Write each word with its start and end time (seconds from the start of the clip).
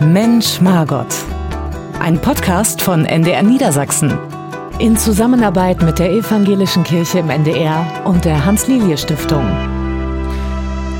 Mensch 0.00 0.62
Margot. 0.62 1.06
Ein 2.00 2.18
Podcast 2.18 2.80
von 2.80 3.04
NDR 3.04 3.42
Niedersachsen. 3.42 4.18
In 4.78 4.96
Zusammenarbeit 4.96 5.82
mit 5.82 5.98
der 5.98 6.10
Evangelischen 6.10 6.84
Kirche 6.84 7.18
im 7.18 7.28
NDR 7.28 7.86
und 8.06 8.24
der 8.24 8.46
Hans-Lilie-Stiftung. 8.46 9.79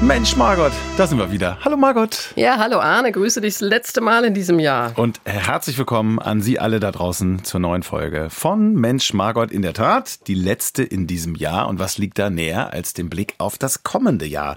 Mensch, 0.03 0.35
Margot, 0.35 0.73
da 0.97 1.07
sind 1.07 1.19
wir 1.19 1.31
wieder. 1.31 1.59
Hallo, 1.63 1.77
Margot. 1.77 2.33
Ja, 2.35 2.57
hallo 2.57 2.79
Arne, 2.79 3.13
grüße 3.13 3.43
dich 3.43 3.59
das 3.59 3.61
letzte 3.61 4.01
Mal 4.01 4.25
in 4.25 4.33
diesem 4.33 4.59
Jahr. 4.59 4.99
Und 4.99 5.21
herzlich 5.27 5.77
willkommen 5.77 6.19
an 6.19 6.41
Sie 6.41 6.59
alle 6.59 6.81
da 6.81 6.91
draußen 6.91 7.45
zur 7.45 7.61
neuen 7.61 7.83
Folge 7.83 8.29
von 8.31 8.75
Mensch, 8.75 9.13
Margot. 9.13 9.51
In 9.51 9.61
der 9.61 9.75
Tat, 9.75 10.27
die 10.27 10.35
letzte 10.35 10.83
in 10.83 11.07
diesem 11.07 11.35
Jahr. 11.35 11.69
Und 11.69 11.79
was 11.79 11.99
liegt 11.99 12.19
da 12.19 12.31
näher, 12.31 12.73
als 12.73 12.95
den 12.95 13.11
Blick 13.11 13.35
auf 13.37 13.59
das 13.59 13.83
kommende 13.83 14.25
Jahr 14.25 14.57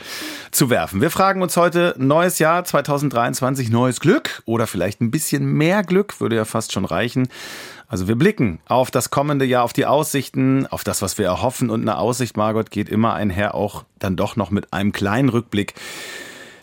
zu 0.51 0.69
werfen? 0.69 1.01
Wir 1.01 1.11
fragen 1.11 1.41
uns 1.41 1.57
heute, 1.57 1.93
neues 1.97 2.39
Jahr 2.39 2.63
2023, 2.63 3.69
neues 3.69 3.99
Glück 3.99 4.43
oder 4.45 4.65
vielleicht 4.65 5.01
ein 5.01 5.11
bisschen 5.11 5.43
mehr 5.45 5.83
Glück, 5.83 6.21
würde 6.21 6.37
ja 6.37 6.45
fast 6.45 6.71
schon 6.71 6.85
reichen. 6.85 7.27
Also 7.93 8.07
wir 8.07 8.15
blicken 8.15 8.57
auf 8.65 8.89
das 8.89 9.11
kommende 9.11 9.45
Jahr, 9.45 9.63
auf 9.63 9.71
die 9.71 9.85
Aussichten, 9.85 10.65
auf 10.65 10.83
das, 10.83 11.03
was 11.03 11.19
wir 11.19 11.27
erhoffen. 11.27 11.69
Und 11.69 11.81
eine 11.81 11.99
Aussicht, 11.99 12.35
Margot, 12.35 12.71
geht 12.71 12.89
immer 12.89 13.13
einher, 13.13 13.53
auch 13.53 13.85
dann 13.99 14.15
doch 14.15 14.35
noch 14.35 14.49
mit 14.49 14.73
einem 14.73 14.93
kleinen 14.93 15.29
Rückblick. 15.29 15.75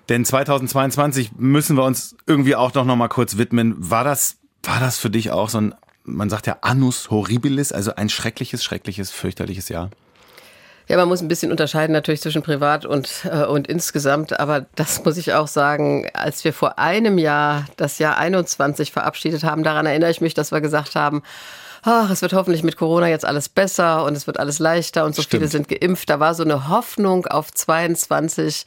Denn 0.09 0.25
2022 0.25 1.31
müssen 1.39 1.77
wir 1.77 1.85
uns 1.85 2.17
irgendwie 2.27 2.57
auch 2.57 2.75
noch, 2.75 2.85
mal 2.97 3.07
kurz 3.07 3.37
widmen. 3.37 3.77
War 3.79 4.03
das, 4.03 4.39
war 4.65 4.81
das 4.81 4.99
für 4.99 5.09
dich 5.09 5.31
auch 5.31 5.49
so 5.49 5.61
ein, 5.61 5.75
man 6.03 6.31
sagt 6.31 6.49
ja 6.49 6.57
Annus 6.63 7.11
Horribilis, 7.11 7.71
also 7.71 7.95
ein 7.95 8.09
schreckliches, 8.09 8.65
schreckliches, 8.65 9.13
fürchterliches 9.13 9.69
Jahr? 9.69 9.91
Ja, 10.91 10.97
man 10.97 11.07
muss 11.07 11.21
ein 11.21 11.29
bisschen 11.29 11.53
unterscheiden 11.53 11.93
natürlich 11.93 12.21
zwischen 12.21 12.43
privat 12.43 12.85
und, 12.85 13.25
äh, 13.25 13.45
und 13.45 13.69
insgesamt. 13.69 14.41
Aber 14.41 14.67
das 14.75 15.05
muss 15.05 15.19
ich 15.19 15.33
auch 15.35 15.47
sagen, 15.47 16.11
als 16.15 16.43
wir 16.43 16.53
vor 16.53 16.81
einem 16.81 17.17
Jahr 17.17 17.67
das 17.77 18.01
Jahr 18.01 18.19
21 18.19 18.91
verabschiedet 18.91 19.45
haben, 19.45 19.63
daran 19.63 19.87
erinnere 19.87 20.11
ich 20.11 20.21
mich, 20.21 20.35
dass 20.35 20.51
wir 20.51 20.61
gesagt 20.61 20.97
haben, 20.97 21.23
ach, 21.83 22.11
es 22.11 22.23
wird 22.23 22.33
hoffentlich 22.33 22.65
mit 22.65 22.77
Corona 22.77 23.09
jetzt 23.09 23.25
alles 23.25 23.49
besser 23.49 24.05
und 24.05 24.17
es 24.17 24.27
wird 24.27 24.41
alles 24.41 24.59
leichter 24.59 25.05
und 25.05 25.15
so 25.15 25.23
Stimmt. 25.23 25.43
viele 25.43 25.49
sind 25.49 25.69
geimpft. 25.69 26.11
Da 26.11 26.19
war 26.19 26.35
so 26.35 26.43
eine 26.43 26.69
Hoffnung 26.69 27.25
auf 27.27 27.53
22 27.53 28.67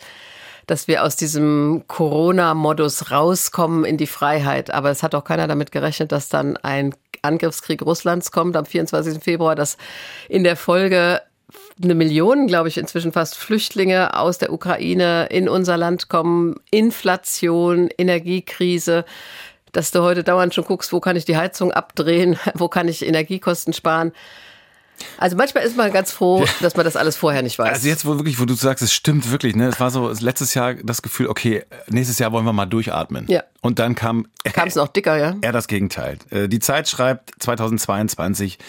dass 0.66 0.88
wir 0.88 1.04
aus 1.04 1.18
diesem 1.18 1.84
Corona-Modus 1.90 3.12
rauskommen 3.12 3.84
in 3.84 3.98
die 3.98 4.08
Freiheit. 4.08 4.74
Aber 4.74 4.92
es 4.92 5.04
hat 5.04 5.14
auch 5.14 5.26
keiner 5.26 5.46
damit 5.46 5.74
gerechnet, 5.74 6.14
dass 6.14 6.30
dann 6.30 6.56
ein 6.56 6.96
Angriffskrieg 7.22 7.82
Russlands 7.82 8.32
kommt 8.32 8.56
am 8.56 8.66
24. 8.66 9.22
Februar, 9.22 9.56
dass 9.56 9.76
in 10.30 10.46
der 10.46 10.56
Folge 10.56 11.20
eine 11.82 11.96
Million, 11.96 12.48
glaube 12.48 12.70
ich, 12.70 12.78
inzwischen 12.78 13.12
fast 13.12 13.38
Flüchtlinge 13.38 14.18
aus 14.18 14.38
der 14.38 14.54
Ukraine 14.54 15.28
in 15.28 15.50
unser 15.50 15.78
Land 15.78 16.10
kommen, 16.10 16.56
Inflation, 16.72 17.90
Energiekrise, 17.98 19.06
dass 19.72 19.92
du 19.92 20.02
heute 20.02 20.24
dauernd 20.24 20.54
schon 20.54 20.66
guckst, 20.66 20.94
wo 20.94 21.00
kann 21.00 21.16
ich 21.16 21.26
die 21.26 21.38
Heizung 21.38 21.72
abdrehen, 21.72 22.38
wo 22.54 22.68
kann 22.68 22.88
ich 22.88 23.06
Energiekosten 23.06 23.74
sparen. 23.74 24.12
Also 25.18 25.36
manchmal 25.36 25.64
ist 25.64 25.76
man 25.76 25.92
ganz 25.92 26.12
froh, 26.12 26.46
dass 26.62 26.76
man 26.76 26.86
das 26.86 26.96
alles 26.96 27.18
vorher 27.18 27.42
nicht 27.42 27.58
weiß. 27.58 27.68
Also 27.68 27.88
jetzt, 27.88 28.06
wo 28.06 28.16
wirklich, 28.16 28.40
wo 28.40 28.46
du 28.46 28.54
sagst, 28.54 28.84
es 28.84 28.94
stimmt 28.94 29.32
wirklich, 29.32 29.56
ne? 29.56 29.68
Es 29.68 29.80
war 29.80 29.90
so 29.90 30.14
letztes 30.20 30.54
Jahr 30.54 30.76
das 30.76 31.02
Gefühl, 31.02 31.28
okay, 31.28 31.64
nächstes 31.88 32.20
Jahr 32.20 32.32
wollen 32.32 32.46
wir 32.46 32.54
mal 32.54 32.68
durchatmen. 32.68 33.26
Ja. 33.28 33.44
Und 33.62 33.80
dann 33.80 33.96
kam. 33.96 34.28
Kam 34.44 34.68
es 34.68 34.76
noch 34.76 34.88
dicker, 34.88 35.18
ja? 35.18 35.36
Eher 35.42 35.52
das 35.52 35.68
Gegenteil. 35.68 36.20
Äh, 36.30 36.48
die 36.48 36.60
Zeit 36.60 36.88
schreibt 36.88 37.32
2022. 37.40 38.60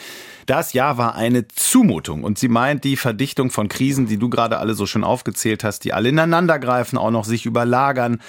Das 0.46 0.72
Jahr 0.72 0.98
war 0.98 1.14
eine 1.14 1.48
Zumutung 1.48 2.22
und 2.24 2.38
sie 2.38 2.48
meint 2.48 2.84
die 2.84 2.96
Verdichtung 2.96 3.50
von 3.50 3.68
Krisen, 3.68 4.06
die 4.06 4.18
du 4.18 4.28
gerade 4.28 4.58
alle 4.58 4.74
so 4.74 4.86
schön 4.86 5.04
aufgezählt 5.04 5.64
hast, 5.64 5.84
die 5.84 5.92
alle 5.92 6.10
ineinandergreifen, 6.10 6.98
auch 6.98 7.10
noch 7.10 7.24
sich 7.24 7.46
überlagern 7.46 8.20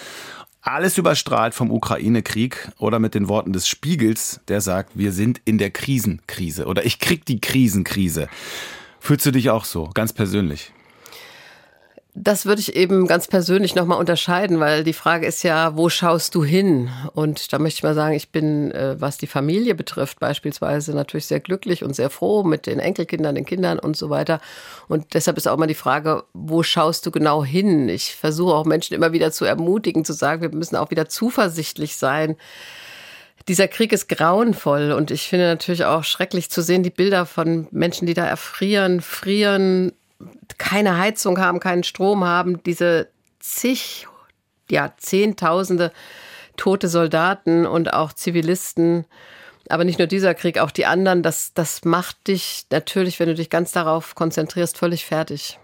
alles 0.65 0.97
überstrahlt 0.97 1.53
vom 1.53 1.69
Ukraine-Krieg 1.69 2.69
oder 2.79 2.97
mit 2.97 3.13
den 3.13 3.27
Worten 3.27 3.53
des 3.53 3.67
Spiegels, 3.67 4.41
der 4.47 4.61
sagt, 4.61 4.97
wir 4.97 5.11
sind 5.11 5.39
in 5.45 5.59
der 5.59 5.69
Krisenkrise 5.69 6.65
oder 6.65 6.85
ich 6.85 6.97
krieg 6.99 7.23
die 7.23 7.39
Krisenkrise. 7.39 8.27
Fühlst 8.99 9.27
du 9.27 9.31
dich 9.31 9.51
auch 9.51 9.63
so, 9.63 9.91
ganz 9.93 10.11
persönlich? 10.11 10.73
Das 12.17 12.45
würde 12.45 12.61
ich 12.61 12.77
eben 12.77 13.07
ganz 13.07 13.27
persönlich 13.27 13.75
nochmal 13.75 13.99
unterscheiden, 13.99 14.61
weil 14.61 14.85
die 14.85 14.93
Frage 14.93 15.25
ist 15.25 15.43
ja, 15.43 15.75
wo 15.75 15.89
schaust 15.89 16.33
du 16.33 16.45
hin? 16.45 16.89
Und 17.13 17.51
da 17.51 17.59
möchte 17.59 17.79
ich 17.79 17.83
mal 17.83 17.93
sagen, 17.93 18.15
ich 18.15 18.29
bin, 18.29 18.71
äh, 18.71 18.95
was 18.97 19.17
die 19.17 19.27
Familie 19.27 19.75
betrifft, 19.75 20.21
beispielsweise 20.21 20.95
natürlich 20.95 21.25
sehr 21.25 21.41
glücklich 21.41 21.83
und 21.83 21.93
sehr 21.93 22.09
froh 22.09 22.43
mit 22.43 22.67
den 22.67 22.79
Enkelkindern, 22.79 23.35
den 23.35 23.45
Kindern 23.45 23.79
und 23.79 23.97
so 23.97 24.09
weiter. 24.09 24.39
Und 24.87 25.13
deshalb 25.13 25.35
ist 25.35 25.45
auch 25.45 25.57
mal 25.57 25.67
die 25.67 25.73
Frage, 25.73 26.23
wo 26.31 26.63
schaust 26.63 27.05
du 27.05 27.11
genau 27.11 27.43
hin? 27.43 27.89
Ich 27.89 28.15
versuche 28.15 28.53
auch 28.53 28.63
Menschen 28.63 28.93
immer 28.93 29.11
wieder 29.11 29.33
zu 29.33 29.43
ermutigen, 29.43 30.05
zu 30.05 30.13
sagen, 30.13 30.41
wir 30.41 30.55
müssen 30.55 30.77
auch 30.77 30.91
wieder 30.91 31.09
zuversichtlich 31.09 31.97
sein. 31.97 32.37
Dieser 33.49 33.67
Krieg 33.67 33.91
ist 33.91 34.07
grauenvoll 34.07 34.93
und 34.93 35.11
ich 35.11 35.27
finde 35.27 35.47
natürlich 35.47 35.83
auch 35.83 36.05
schrecklich 36.05 36.49
zu 36.49 36.61
sehen, 36.61 36.81
die 36.81 36.91
Bilder 36.91 37.25
von 37.25 37.67
Menschen, 37.71 38.05
die 38.07 38.13
da 38.13 38.25
erfrieren, 38.25 39.01
frieren, 39.01 39.91
keine 40.57 40.97
Heizung 40.97 41.39
haben, 41.39 41.59
keinen 41.59 41.83
Strom 41.83 42.23
haben, 42.23 42.63
diese 42.63 43.09
zig, 43.39 44.07
ja, 44.69 44.93
Zehntausende 44.97 45.91
tote 46.57 46.87
Soldaten 46.87 47.65
und 47.65 47.93
auch 47.93 48.13
Zivilisten. 48.13 49.05
Aber 49.69 49.83
nicht 49.83 49.99
nur 49.99 50.07
dieser 50.07 50.33
Krieg, 50.35 50.59
auch 50.59 50.71
die 50.71 50.85
anderen, 50.85 51.23
das, 51.23 51.53
das 51.53 51.83
macht 51.85 52.27
dich 52.27 52.65
natürlich, 52.71 53.19
wenn 53.19 53.27
du 53.27 53.35
dich 53.35 53.49
ganz 53.49 53.71
darauf 53.71 54.15
konzentrierst, 54.15 54.77
völlig 54.77 55.05
fertig. 55.05 55.59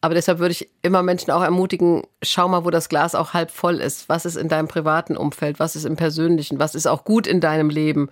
Aber 0.00 0.14
deshalb 0.14 0.38
würde 0.38 0.52
ich 0.52 0.68
immer 0.82 1.02
Menschen 1.02 1.32
auch 1.32 1.42
ermutigen, 1.42 2.02
schau 2.22 2.48
mal, 2.48 2.64
wo 2.64 2.70
das 2.70 2.88
Glas 2.88 3.14
auch 3.14 3.34
halb 3.34 3.50
voll 3.50 3.76
ist. 3.80 4.08
Was 4.08 4.26
ist 4.26 4.36
in 4.36 4.48
deinem 4.48 4.68
privaten 4.68 5.16
Umfeld? 5.16 5.58
Was 5.58 5.74
ist 5.74 5.84
im 5.84 5.96
persönlichen? 5.96 6.60
Was 6.60 6.76
ist 6.76 6.86
auch 6.86 7.04
gut 7.04 7.26
in 7.26 7.40
deinem 7.40 7.68
Leben? 7.68 8.08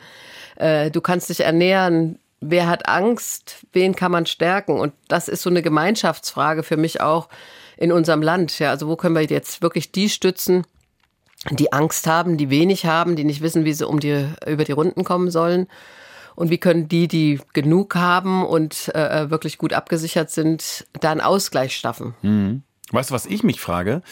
Äh, 0.56 0.90
du 0.90 1.00
kannst 1.00 1.28
dich 1.28 1.40
ernähren 1.40 2.18
wer 2.40 2.66
hat 2.66 2.88
Angst, 2.88 3.66
wen 3.72 3.94
kann 3.94 4.12
man 4.12 4.26
stärken? 4.26 4.78
Und 4.78 4.92
das 5.08 5.28
ist 5.28 5.42
so 5.42 5.50
eine 5.50 5.62
Gemeinschaftsfrage 5.62 6.62
für 6.62 6.76
mich 6.76 7.00
auch 7.00 7.28
in 7.76 7.92
unserem 7.92 8.22
Land. 8.22 8.58
Ja, 8.58 8.70
also 8.70 8.88
wo 8.88 8.96
können 8.96 9.14
wir 9.14 9.22
jetzt 9.22 9.62
wirklich 9.62 9.92
die 9.92 10.08
stützen, 10.08 10.66
die 11.50 11.72
Angst 11.72 12.06
haben, 12.06 12.36
die 12.36 12.50
wenig 12.50 12.86
haben, 12.86 13.16
die 13.16 13.24
nicht 13.24 13.42
wissen, 13.42 13.64
wie 13.64 13.72
sie 13.72 13.86
um 13.86 14.00
die, 14.00 14.26
über 14.46 14.64
die 14.64 14.72
Runden 14.72 15.04
kommen 15.04 15.30
sollen? 15.30 15.68
Und 16.34 16.50
wie 16.50 16.58
können 16.58 16.86
die, 16.86 17.08
die 17.08 17.40
genug 17.54 17.94
haben 17.94 18.44
und 18.44 18.94
äh, 18.94 19.30
wirklich 19.30 19.56
gut 19.56 19.72
abgesichert 19.72 20.30
sind, 20.30 20.86
da 21.00 21.10
einen 21.10 21.22
Ausgleich 21.22 21.76
schaffen? 21.76 22.14
Mhm. 22.20 22.62
Weißt 22.92 23.10
du, 23.10 23.14
was 23.14 23.26
ich 23.26 23.42
mich 23.42 23.60
frage? 23.60 24.02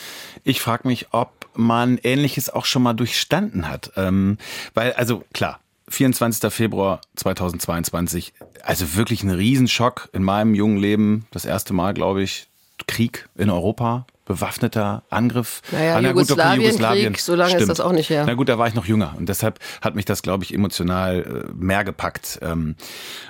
Ich 0.42 0.60
frage 0.60 0.88
mich, 0.88 1.08
ob 1.12 1.30
man 1.54 1.98
Ähnliches 2.02 2.50
auch 2.50 2.64
schon 2.64 2.82
mal 2.82 2.94
durchstanden 2.94 3.68
hat. 3.68 3.92
Ähm, 3.96 4.38
weil, 4.72 4.94
also 4.94 5.22
klar, 5.32 5.60
24. 5.88 6.52
Februar 6.52 7.00
2022. 7.16 8.32
Also 8.62 8.96
wirklich 8.96 9.22
ein 9.22 9.30
Riesenschock 9.30 10.08
in 10.12 10.22
meinem 10.22 10.54
jungen 10.54 10.78
Leben. 10.78 11.26
Das 11.30 11.44
erste 11.44 11.74
Mal, 11.74 11.94
glaube 11.94 12.22
ich, 12.22 12.48
Krieg 12.86 13.28
in 13.36 13.50
Europa, 13.50 14.06
bewaffneter 14.24 15.02
Angriff. 15.10 15.62
Naja, 15.70 15.96
an 15.96 16.04
Jugoslawien, 16.04 16.56
gut, 16.56 16.64
Jugoslawien. 16.64 17.12
Krieg, 17.12 17.20
so 17.20 17.34
lange 17.34 17.50
Stimmt. 17.50 17.62
ist 17.62 17.68
das 17.68 17.80
auch 17.80 17.92
nicht 17.92 18.10
her. 18.10 18.24
Na 18.26 18.34
gut, 18.34 18.48
da 18.48 18.58
war 18.58 18.66
ich 18.66 18.74
noch 18.74 18.86
jünger 18.86 19.14
und 19.16 19.28
deshalb 19.28 19.60
hat 19.82 19.94
mich 19.94 20.04
das, 20.04 20.22
glaube 20.22 20.44
ich, 20.44 20.54
emotional 20.54 21.46
äh, 21.48 21.52
mehr 21.54 21.84
gepackt. 21.84 22.38
Ähm, 22.42 22.76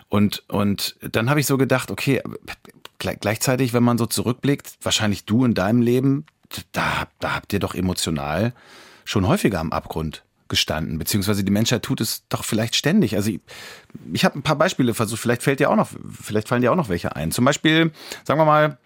und, 0.08 0.44
und 0.48 0.96
dann 1.02 1.30
habe 1.30 1.40
ich 1.40 1.46
so 1.46 1.58
gedacht, 1.58 1.90
okay, 1.90 2.22
gleichzeitig, 2.98 3.74
wenn 3.74 3.82
man 3.82 3.98
so 3.98 4.06
zurückblickt, 4.06 4.78
wahrscheinlich 4.82 5.24
du 5.24 5.44
in 5.44 5.54
deinem 5.54 5.82
Leben, 5.82 6.24
da, 6.72 7.08
da 7.20 7.34
habt 7.34 7.52
ihr 7.52 7.58
doch 7.58 7.74
emotional 7.74 8.52
schon 9.04 9.26
häufiger 9.26 9.60
am 9.60 9.72
Abgrund 9.72 10.22
gestanden, 10.48 10.98
beziehungsweise 10.98 11.44
die 11.44 11.52
Menschheit 11.52 11.82
tut 11.82 12.00
es 12.00 12.24
doch 12.28 12.44
vielleicht 12.44 12.76
ständig. 12.76 13.16
Also 13.16 13.30
ich, 13.30 13.40
ich 14.12 14.24
habe 14.24 14.38
ein 14.38 14.42
paar 14.42 14.56
Beispiele 14.56 14.94
versucht, 14.94 15.20
vielleicht 15.20 15.42
fällt 15.42 15.60
dir 15.60 15.70
auch 15.70 15.76
noch, 15.76 15.90
vielleicht 16.20 16.48
fallen 16.48 16.62
dir 16.62 16.72
auch 16.72 16.76
noch 16.76 16.88
welche 16.88 17.16
ein. 17.16 17.32
Zum 17.32 17.44
Beispiel, 17.44 17.92
sagen 18.24 18.40
wir 18.40 18.44
mal, 18.44 18.78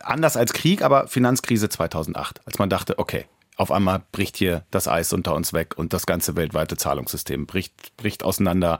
anders 0.00 0.36
als 0.36 0.52
Krieg, 0.52 0.82
aber 0.82 1.08
Finanzkrise 1.08 1.68
2008, 1.68 2.40
als 2.46 2.58
man 2.58 2.70
dachte, 2.70 2.98
okay, 2.98 3.26
auf 3.56 3.72
einmal 3.72 4.02
bricht 4.12 4.36
hier 4.36 4.64
das 4.70 4.86
Eis 4.86 5.12
unter 5.12 5.34
uns 5.34 5.52
weg 5.52 5.76
und 5.76 5.92
das 5.92 6.06
ganze 6.06 6.36
weltweite 6.36 6.76
Zahlungssystem 6.76 7.46
bricht, 7.46 7.96
bricht 7.96 8.22
auseinander. 8.22 8.78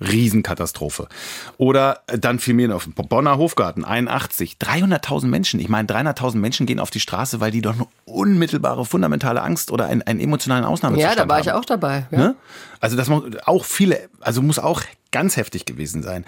Riesenkatastrophe. 0.00 1.08
Oder 1.56 2.00
dann 2.06 2.38
fiel 2.38 2.54
mir 2.54 2.74
auf 2.74 2.88
Bonner 2.94 3.38
Hofgarten, 3.38 3.84
81, 3.84 4.56
300.000 4.60 5.26
Menschen. 5.26 5.60
Ich 5.60 5.68
meine, 5.68 5.88
300.000 5.88 6.36
Menschen 6.36 6.66
gehen 6.66 6.80
auf 6.80 6.90
die 6.90 7.00
Straße, 7.00 7.40
weil 7.40 7.50
die 7.50 7.62
doch 7.62 7.74
eine 7.74 7.86
unmittelbare, 8.04 8.84
fundamentale 8.84 9.42
Angst 9.42 9.70
oder 9.70 9.86
einen, 9.86 10.02
einen 10.02 10.20
emotionalen 10.20 10.64
Ausnahmezustand 10.64 11.12
haben. 11.12 11.18
Ja, 11.18 11.24
da 11.24 11.28
war 11.28 11.38
haben. 11.38 11.46
ich 11.46 11.52
auch 11.52 11.64
dabei. 11.64 12.06
Ja. 12.10 12.18
Ne? 12.18 12.36
Also 12.80 12.96
das 12.96 13.08
muss 13.08 13.24
auch 13.44 13.64
viele, 13.64 14.08
also 14.20 14.42
muss 14.42 14.58
auch 14.58 14.82
ganz 15.12 15.36
heftig 15.36 15.64
gewesen 15.64 16.02
sein. 16.02 16.24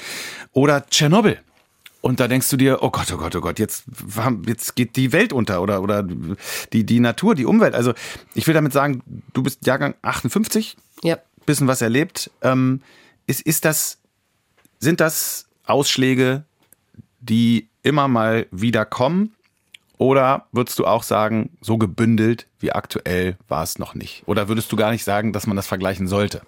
Oder 0.53 0.87
Tschernobyl. 0.87 1.39
Und 2.01 2.21
da 2.21 2.29
denkst 2.29 2.49
du 2.49 2.57
dir, 2.57 2.79
oh 2.83 2.91
Gott, 2.91 3.13
oh 3.13 3.17
Gott, 3.17 3.35
oh 3.35 3.41
Gott, 3.41 3.59
jetzt, 3.59 3.85
jetzt 4.47 4.77
geht 4.77 4.97
die 4.97 5.13
Welt 5.13 5.33
unter 5.33 5.61
oder, 5.61 5.83
oder 5.83 6.05
die, 6.73 6.85
die 6.85 7.01
Natur, 7.01 7.35
die 7.35 7.45
Umwelt. 7.45 7.75
Also 7.75 7.93
ich 8.35 8.47
will 8.47 8.55
damit 8.55 8.73
sagen, 8.73 9.03
du 9.35 9.43
bist 9.43 9.67
Jahrgang 9.67 9.95
58, 10.03 10.77
ja. 11.03 11.19
bisschen 11.45 11.67
was 11.67 11.83
erlebt. 11.83 12.31
Ähm, 12.41 12.83
ist, 13.29 13.43
ist 13.43 13.65
das, 13.65 13.99
sind 14.81 15.01
das 15.01 15.47
Ausschläge, 15.67 16.45
die 17.21 17.69
immer 17.83 18.09
mal 18.09 18.47
wieder 18.51 18.85
kommen? 18.85 19.35
Oder 19.99 20.47
würdest 20.53 20.79
du 20.79 20.87
auch 20.87 21.03
sagen, 21.03 21.57
so 21.61 21.77
gebündelt 21.77 22.47
wie 22.61 22.73
aktuell 22.73 23.37
war 23.49 23.63
es 23.63 23.79
noch 23.79 23.95
nicht? 23.95 24.23
Oder 24.27 24.49
würdest 24.49 24.71
du 24.71 24.77
gar 24.77 24.93
nicht 24.93 25.05
sagen, 25.05 25.33
dass 25.33 25.47
man 25.47 25.57
das 25.57 25.67
vergleichen 25.67 26.07
sollte? 26.07 26.43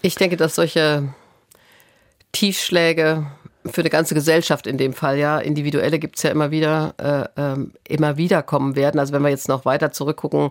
Ich 0.00 0.14
denke, 0.14 0.36
dass 0.36 0.54
solche 0.54 1.14
Tiefschläge 2.32 3.26
für 3.66 3.80
eine 3.80 3.90
ganze 3.90 4.14
Gesellschaft 4.14 4.66
in 4.66 4.76
dem 4.76 4.92
Fall, 4.92 5.18
ja, 5.18 5.38
individuelle 5.38 5.98
gibt 5.98 6.16
es 6.16 6.22
ja 6.22 6.30
immer 6.30 6.50
wieder, 6.50 6.94
äh, 7.36 7.40
äh, 7.40 7.66
immer 7.88 8.16
wieder 8.16 8.42
kommen 8.42 8.76
werden. 8.76 8.98
Also 8.98 9.12
wenn 9.12 9.22
wir 9.22 9.30
jetzt 9.30 9.48
noch 9.48 9.64
weiter 9.64 9.92
zurückgucken, 9.92 10.50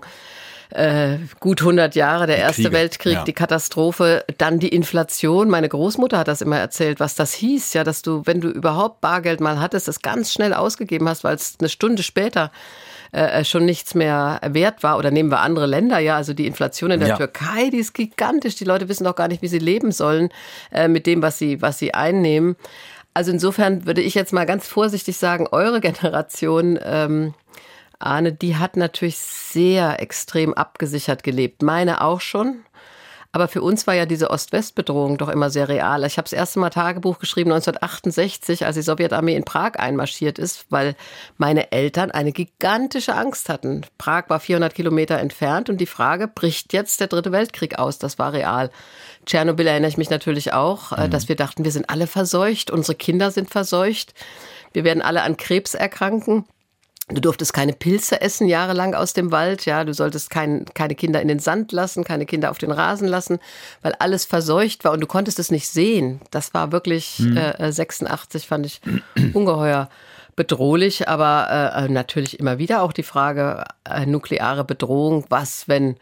äh, 0.70 1.18
gut 1.40 1.62
100 1.62 1.96
Jahre, 1.96 2.28
der 2.28 2.38
die 2.38 2.42
Erste 2.42 2.64
Kriege, 2.64 2.76
Weltkrieg, 2.76 3.14
ja. 3.14 3.24
die 3.24 3.34
Katastrophe, 3.34 4.26
dann 4.38 4.60
die 4.60 4.70
Inflation. 4.70 5.50
Meine 5.50 5.70
Großmutter 5.70 6.18
hat 6.18 6.28
das 6.28 6.42
immer 6.42 6.58
erzählt, 6.58 7.00
was 7.00 7.16
das 7.16 7.34
hieß, 7.34 7.74
ja, 7.74 7.84
dass 7.84 8.02
du, 8.02 8.22
wenn 8.26 8.42
du 8.42 8.50
überhaupt 8.50 9.02
Bargeld 9.02 9.40
mal 9.40 9.60
hattest, 9.60 9.88
das 9.88 10.02
ganz 10.02 10.34
schnell 10.34 10.54
ausgegeben 10.54 11.08
hast, 11.08 11.24
weil 11.24 11.36
es 11.36 11.56
eine 11.60 11.70
Stunde 11.70 12.04
später 12.04 12.52
äh, 13.14 13.46
schon 13.46 13.66
nichts 13.66 13.94
mehr 13.94 14.42
wert 14.44 14.84
war. 14.84 14.98
Oder 14.98 15.12
nehmen 15.12 15.30
wir 15.30 15.42
andere 15.42 15.68
Länder, 15.68 16.00
ja, 16.00 16.18
also 16.18 16.34
die 16.34 16.48
Inflation 16.48 16.92
in 16.92 17.00
der 17.00 17.10
ja. 17.10 17.18
Türkei, 17.18 17.70
die 17.70 17.78
ist 17.78 17.94
gigantisch. 17.94 18.56
Die 18.56 18.66
Leute 18.66 18.90
wissen 18.90 19.04
doch 19.04 19.16
gar 19.16 19.28
nicht, 19.28 19.42
wie 19.42 19.48
sie 19.48 19.60
leben 19.60 19.92
sollen 19.92 20.30
äh, 20.72 20.88
mit 20.88 21.06
dem, 21.06 21.22
was 21.22 21.38
sie, 21.38 21.62
was 21.62 21.78
sie 21.78 21.94
einnehmen. 21.94 22.56
Also 23.14 23.32
insofern 23.32 23.86
würde 23.86 24.02
ich 24.02 24.16
jetzt 24.16 24.34
mal 24.34 24.46
ganz 24.46 24.68
vorsichtig 24.68 25.18
sagen, 25.18 25.48
eure 25.52 25.80
Generation, 25.82 26.80
ähm, 26.84 27.34
Arne, 28.06 28.34
die 28.34 28.58
hat 28.58 28.78
natürlich 28.78 29.18
sehr 29.18 30.02
extrem 30.02 30.54
abgesichert 30.54 31.24
gelebt. 31.24 31.62
Meine 31.62 32.02
auch 32.02 32.22
schon. 32.22 32.64
Aber 33.36 33.48
für 33.48 33.64
uns 33.64 33.88
war 33.88 33.96
ja 33.96 34.06
diese 34.06 34.30
Ost-West-Bedrohung 34.30 35.18
doch 35.18 35.28
immer 35.28 35.50
sehr 35.50 35.68
real. 35.68 36.06
Ich 36.06 36.18
habe 36.18 36.26
das 36.26 36.34
erste 36.34 36.60
Mal 36.60 36.70
Tagebuch 36.70 37.18
geschrieben 37.18 37.52
1968, 37.52 38.64
als 38.64 38.76
die 38.76 38.84
Sowjetarmee 38.84 39.36
in 39.36 39.44
Prag 39.44 39.72
einmarschiert 39.80 40.38
ist, 40.38 40.68
weil 40.70 40.96
meine 41.38 41.72
Eltern 41.72 42.12
eine 42.12 42.32
gigantische 42.32 43.16
Angst 43.16 43.50
hatten. 43.50 43.88
Prag 43.98 44.26
war 44.28 44.40
400 44.40 44.76
Kilometer 44.76 45.18
entfernt 45.18 45.68
und 45.72 45.82
die 45.82 45.88
Frage, 45.88 46.28
bricht 46.28 46.74
jetzt 46.74 47.00
der 47.00 47.08
dritte 47.08 47.32
Weltkrieg 47.32 47.80
aus? 47.80 47.98
Das 47.98 48.20
war 48.20 48.34
real. 48.34 48.70
Tschernobyl 49.26 49.66
erinnere 49.66 49.90
ich 49.90 49.98
mich 49.98 50.12
natürlich 50.12 50.54
auch, 50.54 50.92
äh, 50.92 51.08
mhm. 51.08 51.10
dass 51.10 51.28
wir 51.28 51.36
dachten, 51.36 51.64
wir 51.64 51.72
sind 51.72 51.90
alle 51.90 52.06
verseucht, 52.06 52.70
unsere 52.70 52.94
Kinder 52.94 53.32
sind 53.32 53.50
verseucht, 53.50 54.14
wir 54.74 54.84
werden 54.84 55.02
alle 55.02 55.24
an 55.24 55.38
Krebs 55.38 55.74
erkranken. 55.74 56.46
Du 57.10 57.20
durftest 57.20 57.54
keine 57.54 57.74
Pilze 57.74 58.22
essen 58.22 58.48
jahrelang 58.48 58.96
aus 58.96 59.12
dem 59.12 59.32
Wald, 59.32 59.66
ja. 59.66 59.84
Du 59.84 59.94
solltest 59.94 60.30
kein, 60.30 60.66
keine 60.74 60.96
Kinder 60.96 61.22
in 61.22 61.28
den 61.28 61.40
Sand 61.40 61.74
lassen, 61.74 62.06
keine 62.06 62.26
Kinder 62.26 62.50
auf 62.50 62.58
den 62.58 62.72
Rasen 62.72 63.08
lassen, 63.08 63.40
weil 63.82 63.94
alles 64.00 64.24
verseucht 64.24 64.86
war 64.86 64.94
und 64.94 65.02
du 65.02 65.08
konntest 65.08 65.38
es 65.38 65.52
nicht 65.52 65.68
sehen. 65.68 66.22
Das 66.32 66.54
war 66.54 66.72
wirklich 66.72 67.20
mhm. 67.20 67.36
äh, 67.36 67.72
86, 67.72 68.48
fand 68.48 68.66
ich 68.66 68.82
ungeheuer 69.34 69.90
bedrohlich, 70.36 71.08
aber 71.10 71.74
äh, 71.76 71.90
natürlich 71.90 72.40
immer 72.40 72.58
wieder 72.58 72.82
auch 72.82 72.94
die 72.94 73.04
Frage 73.04 73.66
äh, 73.84 74.06
nukleare 74.06 74.64
Bedrohung. 74.64 75.26
Was, 75.30 75.68
wenn 75.68 75.98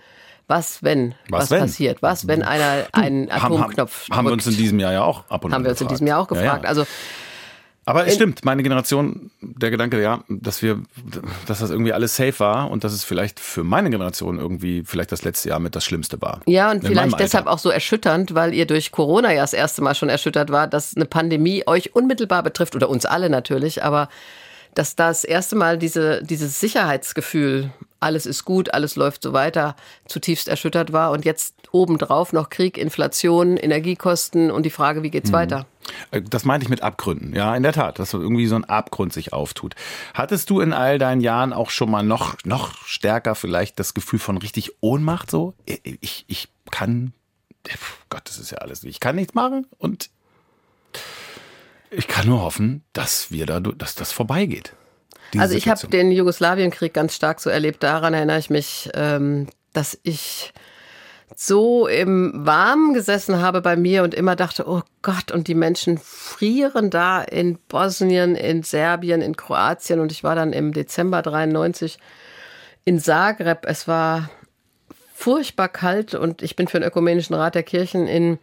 was 0.48 0.83
wenn 0.83 1.15
was, 1.30 1.44
was 1.44 1.51
wenn? 1.51 1.59
passiert? 1.62 2.01
Was 2.01 2.27
wenn 2.27 2.44
einer 2.44 2.86
einen 2.92 3.31
Atomknopf 3.31 4.09
haben, 4.09 4.18
haben 4.18 4.25
wir 4.27 4.33
uns 4.33 4.48
in 4.48 4.57
diesem 4.57 4.80
Jahr 4.80 4.94
ja 4.94 5.03
auch 5.03 5.24
ab 5.30 5.45
und 5.45 5.53
Haben 5.53 5.63
wir 5.63 5.71
uns 5.71 5.81
in 5.81 5.88
diesem 5.88 6.07
Jahr 6.07 6.19
auch 6.19 6.27
gefragt. 6.27 6.63
Ja, 6.63 6.63
ja. 6.63 6.69
Also 6.69 6.86
aber 7.86 8.06
es 8.06 8.13
stimmt, 8.13 8.45
meine 8.45 8.62
Generation, 8.62 9.31
der 9.42 9.72
Gedanke, 9.72 10.01
ja, 10.01 10.24
dass 10.30 10.62
wir, 10.62 10.81
dass 11.48 11.60
das 11.60 11.72
irgendwie 11.72 11.94
alles 11.94 12.16
safe 12.16 12.39
war 12.39 12.69
und 12.69 12.83
dass 12.83 12.94
es 12.94 13.04
vielleicht 13.04 13.39
für 13.39 13.63
meine 13.63 13.89
Generation 13.89 14.38
irgendwie 14.38 14.83
vielleicht 14.86 15.12
das 15.12 15.24
letzte 15.24 15.50
Jahr 15.50 15.60
mit 15.60 15.75
das 15.75 15.83
Schlimmste 15.83 16.22
war. 16.22 16.42
Ja, 16.45 16.69
und 16.69 16.86
vielleicht 16.86 17.19
deshalb 17.19 17.48
auch 17.48 17.57
so 17.57 17.69
erschütternd, 17.69 18.36
weil 18.36 18.54
ihr 18.54 18.68
durch 18.68 18.92
Corona 18.92 19.33
ja 19.33 19.42
das 19.42 19.54
erste 19.54 19.81
Mal 19.81 19.95
schon 19.95 20.10
erschüttert 20.10 20.51
war, 20.51 20.68
dass 20.68 20.95
eine 20.95 21.06
Pandemie 21.06 21.63
euch 21.66 21.95
unmittelbar 21.95 22.44
betrifft 22.44 22.75
oder 22.75 22.88
uns 22.88 23.06
alle 23.06 23.31
natürlich, 23.31 23.84
aber 23.84 24.10
dass 24.75 24.95
das 24.95 25.24
erste 25.24 25.56
Mal 25.56 25.77
diese, 25.77 26.24
dieses 26.24 26.60
Sicherheitsgefühl, 26.60 27.72
alles 28.00 28.25
ist 28.25 28.45
gut, 28.45 28.74
alles 28.74 28.95
läuft 28.95 29.24
so 29.24 29.34
weiter, 29.34 29.75
zutiefst 30.06 30.48
erschüttert 30.48 30.94
war 30.94 31.12
und 31.12 31.25
jetzt 31.25 31.56
obendrauf 31.72 32.31
noch 32.31 32.50
Krieg, 32.50 32.77
Inflation, 32.77 33.57
Energiekosten 33.57 34.51
und 34.51 34.66
die 34.66 34.69
Frage, 34.69 35.04
wie 35.04 35.10
geht's 35.10 35.31
mhm. 35.31 35.36
weiter? 35.36 35.66
Äh, 36.12 36.22
das 36.22 36.45
meinte 36.45 36.63
ich 36.63 36.69
mit 36.69 36.83
Abgründen. 36.83 37.33
Ja, 37.36 37.56
in 37.56 37.63
der 37.63 37.74
Tat, 37.74 38.00
dass 38.00 38.13
irgendwie 38.13 38.48
so 38.48 38.56
ein 38.56 38.66
Abgrund 38.66 39.13
sich 39.13 39.33
auftut. 39.33 39.75
Hattest 40.13 40.50
du 40.50 40.62
in 40.62 40.74
all 40.74 40.98
deinen 40.98 41.22
Jahren 41.22 41.54
auch 41.54 41.69
schon 41.69 41.89
mal 41.89 42.04
noch, 42.04 42.38
noch 42.44 42.75
stärker 42.86 43.36
vielleicht 43.36 43.80
das 43.80 43.94
Gefühl 43.94 44.19
von 44.19 44.38
richtig 44.38 44.72
Ohnmacht 44.81 45.31
so? 45.31 45.54
Ich, 45.66 46.25
ich 46.28 46.50
kann, 46.72 47.13
Gott, 48.10 48.22
das 48.25 48.38
ist 48.38 48.51
ja 48.51 48.60
alles, 48.60 48.83
ich 48.83 49.00
kann 49.00 49.16
nichts 49.16 49.33
machen 49.33 49.68
und 49.78 50.10
ich 51.89 52.07
kann 52.07 52.25
nur 52.25 52.42
hoffen, 52.42 52.84
dass 52.94 53.31
wir 53.31 53.45
da, 53.45 53.60
dass 53.60 53.95
das 53.95 54.12
vorbeigeht. 54.12 54.74
Also 55.38 55.56
ich 55.56 55.68
habe 55.68 55.88
den 55.88 56.12
Jugoslawienkrieg 56.12 56.94
ganz 56.94 57.16
stark 57.16 57.39
so 57.39 57.50
erlebt. 57.50 57.84
Daran 57.84 58.13
erinnere 58.13 58.39
ich 58.39 58.50
mich, 58.50 58.89
ähm, 58.94 59.48
dass 59.74 59.98
ich 60.04 60.54
so 61.36 61.88
im 61.88 62.31
Warmen 62.33 62.94
gesessen 62.94 63.42
habe 63.42 63.62
bei 63.62 63.75
mir 63.75 64.04
und 64.04 64.13
immer 64.13 64.36
dachte, 64.36 64.68
oh 64.68 64.81
Gott, 65.01 65.31
und 65.31 65.48
die 65.48 65.56
Menschen 65.56 65.98
frieren 65.98 66.89
da 66.89 67.22
in 67.22 67.57
Bosnien, 67.68 68.36
in 68.36 68.63
Serbien, 68.63 69.22
in 69.22 69.36
Kroatien. 69.36 70.00
Und 70.00 70.12
ich 70.12 70.24
war 70.24 70.36
dann 70.36 70.54
im 70.54 70.74
Dezember 70.74 71.22
93 71.22 71.98
in 72.86 73.00
Zagreb. 73.00 73.66
Es 73.66 73.88
war 73.88 74.30
furchtbar 75.13 75.69
kalt 75.69 76.16
und 76.16 76.42
ich 76.42 76.56
bin 76.56 76.68
für 76.68 76.80
den 76.80 76.88
Ökumenischen 76.88 77.36
Rat 77.36 77.56
der 77.56 77.63
Kirchen 77.63 78.07
in 78.07 78.39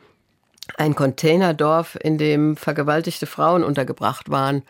ein 0.76 0.94
Containerdorf, 0.94 1.96
in 2.00 2.18
dem 2.18 2.56
vergewaltigte 2.56 3.26
Frauen 3.26 3.64
untergebracht 3.64 4.30
waren. 4.30 4.62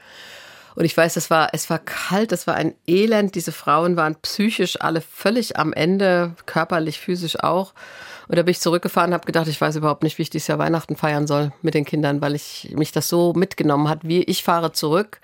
Und 0.75 0.85
ich 0.85 0.97
weiß, 0.97 1.17
es 1.17 1.29
war, 1.29 1.49
es 1.53 1.69
war 1.71 1.81
kalt, 1.81 2.31
es 2.31 2.47
war 2.47 2.55
ein 2.55 2.75
Elend. 2.87 3.35
Diese 3.35 3.51
Frauen 3.51 3.97
waren 3.97 4.15
psychisch 4.23 4.81
alle 4.81 5.01
völlig 5.01 5.59
am 5.59 5.73
Ende, 5.73 6.35
körperlich, 6.47 7.01
physisch 7.01 7.41
auch. 7.41 7.75
Und 8.29 8.37
da 8.37 8.43
bin 8.43 8.53
ich 8.53 8.61
zurückgefahren, 8.61 9.15
habe 9.15 9.25
gedacht, 9.25 9.49
ich 9.49 9.61
weiß 9.61 9.77
überhaupt 9.77 10.03
nicht, 10.03 10.19
wie 10.19 10.23
ich 10.23 10.31
dieses 10.31 10.49
Jahr 10.49 10.59
Weihnachten 10.59 10.97
feiern 10.97 11.27
soll 11.27 11.53
mit 11.63 11.75
den 11.75 11.87
Kindern, 11.87 12.21
weil 12.21 12.35
ich 12.35 12.73
mich 12.77 12.93
das 12.93 13.09
so 13.09 13.33
mitgenommen 13.33 13.89
hat, 13.89 14.01
wie 14.03 14.23
ich 14.23 14.43
fahre 14.43 14.73
zurück 14.73 15.21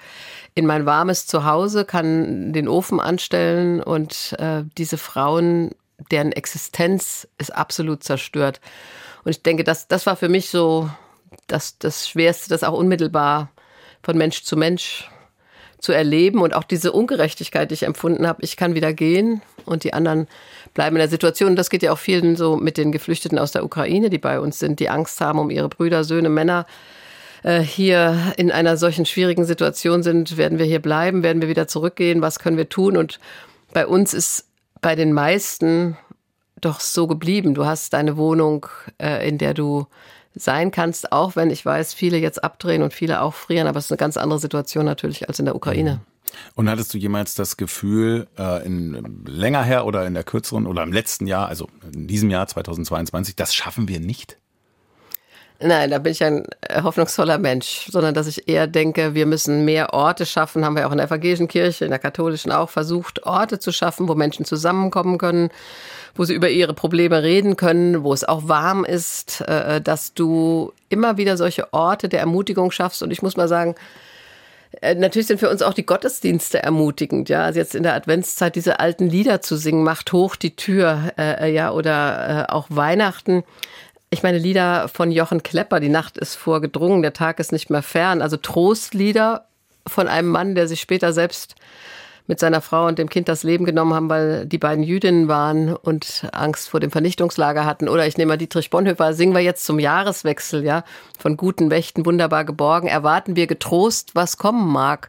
in 0.54 0.66
mein 0.66 0.86
warmes 0.86 1.26
Zuhause, 1.26 1.84
kann 1.84 2.52
den 2.52 2.68
Ofen 2.68 3.00
anstellen 3.00 3.82
und 3.82 4.34
äh, 4.38 4.62
diese 4.78 4.96
Frauen, 4.96 5.72
deren 6.10 6.32
Existenz 6.32 7.28
ist 7.38 7.54
absolut 7.54 8.04
zerstört. 8.04 8.60
Und 9.24 9.30
ich 9.30 9.42
denke, 9.42 9.64
das, 9.64 9.88
das 9.88 10.06
war 10.06 10.16
für 10.16 10.28
mich 10.28 10.48
so 10.48 10.88
das, 11.46 11.78
das 11.78 12.08
Schwerste, 12.08 12.48
das 12.48 12.64
auch 12.64 12.76
unmittelbar 12.76 13.50
von 14.02 14.16
Mensch 14.16 14.44
zu 14.44 14.56
Mensch 14.56 15.10
zu 15.84 15.92
erleben 15.92 16.40
und 16.40 16.54
auch 16.54 16.64
diese 16.64 16.92
Ungerechtigkeit, 16.92 17.70
die 17.70 17.74
ich 17.74 17.82
empfunden 17.82 18.26
habe. 18.26 18.42
Ich 18.42 18.56
kann 18.56 18.74
wieder 18.74 18.94
gehen 18.94 19.42
und 19.66 19.84
die 19.84 19.92
anderen 19.92 20.26
bleiben 20.72 20.96
in 20.96 21.00
der 21.00 21.08
Situation. 21.08 21.50
Und 21.50 21.56
das 21.56 21.68
geht 21.68 21.82
ja 21.82 21.92
auch 21.92 21.98
vielen 21.98 22.36
so 22.36 22.56
mit 22.56 22.78
den 22.78 22.90
Geflüchteten 22.90 23.38
aus 23.38 23.52
der 23.52 23.64
Ukraine, 23.64 24.08
die 24.08 24.18
bei 24.18 24.40
uns 24.40 24.58
sind, 24.58 24.80
die 24.80 24.88
Angst 24.88 25.20
haben 25.20 25.38
um 25.38 25.50
ihre 25.50 25.68
Brüder, 25.68 26.02
Söhne, 26.02 26.30
Männer 26.30 26.66
äh, 27.42 27.60
hier 27.60 28.32
in 28.38 28.50
einer 28.50 28.78
solchen 28.78 29.04
schwierigen 29.04 29.44
Situation 29.44 30.02
sind. 30.02 30.38
Werden 30.38 30.58
wir 30.58 30.64
hier 30.64 30.80
bleiben? 30.80 31.22
Werden 31.22 31.42
wir 31.42 31.48
wieder 31.48 31.68
zurückgehen? 31.68 32.22
Was 32.22 32.38
können 32.38 32.56
wir 32.56 32.70
tun? 32.70 32.96
Und 32.96 33.20
bei 33.74 33.86
uns 33.86 34.14
ist 34.14 34.46
bei 34.80 34.94
den 34.94 35.12
meisten 35.12 35.98
doch 36.62 36.80
so 36.80 37.06
geblieben. 37.06 37.52
Du 37.52 37.66
hast 37.66 37.92
deine 37.92 38.16
Wohnung, 38.16 38.66
äh, 38.96 39.28
in 39.28 39.36
der 39.36 39.52
du 39.52 39.86
sein 40.34 40.70
kannst, 40.70 41.12
auch 41.12 41.36
wenn 41.36 41.50
ich 41.50 41.64
weiß, 41.64 41.94
viele 41.94 42.18
jetzt 42.18 42.42
abdrehen 42.42 42.82
und 42.82 42.92
viele 42.92 43.22
auch 43.22 43.34
frieren, 43.34 43.66
aber 43.66 43.78
es 43.78 43.86
ist 43.86 43.92
eine 43.92 43.98
ganz 43.98 44.16
andere 44.16 44.38
Situation 44.38 44.84
natürlich 44.84 45.28
als 45.28 45.38
in 45.38 45.44
der 45.44 45.54
Ukraine. 45.54 46.00
Und 46.54 46.68
hattest 46.68 46.92
du 46.92 46.98
jemals 46.98 47.34
das 47.34 47.56
Gefühl, 47.56 48.26
äh, 48.38 48.64
in 48.66 49.24
länger 49.26 49.62
her 49.62 49.86
oder 49.86 50.06
in 50.06 50.14
der 50.14 50.24
kürzeren 50.24 50.66
oder 50.66 50.82
im 50.82 50.92
letzten 50.92 51.26
Jahr, 51.26 51.48
also 51.48 51.68
in 51.92 52.08
diesem 52.08 52.30
Jahr 52.30 52.46
2022, 52.46 53.36
das 53.36 53.54
schaffen 53.54 53.88
wir 53.88 54.00
nicht? 54.00 54.38
Nein, 55.66 55.90
da 55.90 55.98
bin 55.98 56.12
ich 56.12 56.22
ein 56.22 56.44
äh, 56.60 56.82
hoffnungsvoller 56.82 57.38
Mensch, 57.38 57.88
sondern 57.90 58.12
dass 58.12 58.26
ich 58.26 58.48
eher 58.48 58.66
denke, 58.66 59.14
wir 59.14 59.24
müssen 59.24 59.64
mehr 59.64 59.94
Orte 59.94 60.26
schaffen, 60.26 60.62
haben 60.62 60.76
wir 60.76 60.86
auch 60.86 60.90
in 60.90 60.98
der 60.98 61.06
evangelischen 61.06 61.48
Kirche, 61.48 61.86
in 61.86 61.90
der 61.90 61.98
katholischen 61.98 62.52
auch 62.52 62.68
versucht, 62.68 63.24
Orte 63.24 63.58
zu 63.58 63.72
schaffen, 63.72 64.06
wo 64.06 64.14
Menschen 64.14 64.44
zusammenkommen 64.44 65.16
können, 65.16 65.48
wo 66.14 66.24
sie 66.24 66.34
über 66.34 66.50
ihre 66.50 66.74
Probleme 66.74 67.22
reden 67.22 67.56
können, 67.56 68.04
wo 68.04 68.12
es 68.12 68.24
auch 68.24 68.46
warm 68.46 68.84
ist, 68.84 69.40
äh, 69.40 69.80
dass 69.80 70.12
du 70.12 70.74
immer 70.90 71.16
wieder 71.16 71.38
solche 71.38 71.72
Orte 71.72 72.10
der 72.10 72.20
Ermutigung 72.20 72.70
schaffst. 72.70 73.02
Und 73.02 73.10
ich 73.10 73.22
muss 73.22 73.38
mal 73.38 73.48
sagen, 73.48 73.74
äh, 74.82 74.94
Natürlich 74.94 75.28
sind 75.28 75.40
für 75.40 75.48
uns 75.48 75.62
auch 75.62 75.72
die 75.72 75.86
Gottesdienste 75.86 76.62
ermutigend, 76.62 77.30
ja. 77.30 77.44
Also 77.44 77.58
jetzt 77.58 77.74
in 77.74 77.84
der 77.84 77.94
Adventszeit 77.94 78.54
diese 78.54 78.80
alten 78.80 79.08
Lieder 79.08 79.40
zu 79.40 79.56
singen, 79.56 79.82
macht 79.82 80.12
hoch 80.12 80.36
die 80.36 80.56
Tür, 80.56 81.12
ja, 81.16 81.70
oder 81.70 82.48
auch 82.50 82.66
Weihnachten. 82.70 83.44
Ich 84.14 84.22
meine 84.22 84.38
Lieder 84.38 84.86
von 84.86 85.10
Jochen 85.10 85.42
Klepper, 85.42 85.80
die 85.80 85.88
Nacht 85.88 86.18
ist 86.18 86.36
vorgedrungen, 86.36 87.02
der 87.02 87.14
Tag 87.14 87.40
ist 87.40 87.50
nicht 87.50 87.68
mehr 87.68 87.82
fern. 87.82 88.22
Also 88.22 88.36
Trostlieder 88.36 89.46
von 89.88 90.06
einem 90.06 90.28
Mann, 90.28 90.54
der 90.54 90.68
sich 90.68 90.80
später 90.80 91.12
selbst 91.12 91.56
mit 92.28 92.38
seiner 92.38 92.60
Frau 92.60 92.86
und 92.86 93.00
dem 93.00 93.10
Kind 93.10 93.28
das 93.28 93.42
Leben 93.42 93.64
genommen 93.64 93.92
haben, 93.92 94.08
weil 94.08 94.46
die 94.46 94.58
beiden 94.58 94.84
Jüdinnen 94.84 95.26
waren 95.26 95.74
und 95.74 96.28
Angst 96.30 96.68
vor 96.68 96.78
dem 96.78 96.92
Vernichtungslager 96.92 97.64
hatten. 97.64 97.88
Oder 97.88 98.06
ich 98.06 98.16
nehme 98.16 98.28
mal 98.28 98.36
Dietrich 98.36 98.70
Bonhoeffer, 98.70 99.14
singen 99.14 99.34
wir 99.34 99.40
jetzt 99.40 99.66
zum 99.66 99.80
Jahreswechsel, 99.80 100.62
ja, 100.62 100.84
von 101.18 101.36
guten 101.36 101.72
Wächten 101.72 102.06
wunderbar 102.06 102.44
geborgen, 102.44 102.86
erwarten 102.86 103.34
wir 103.34 103.48
getrost, 103.48 104.12
was 104.14 104.38
kommen 104.38 104.70
mag. 104.70 105.08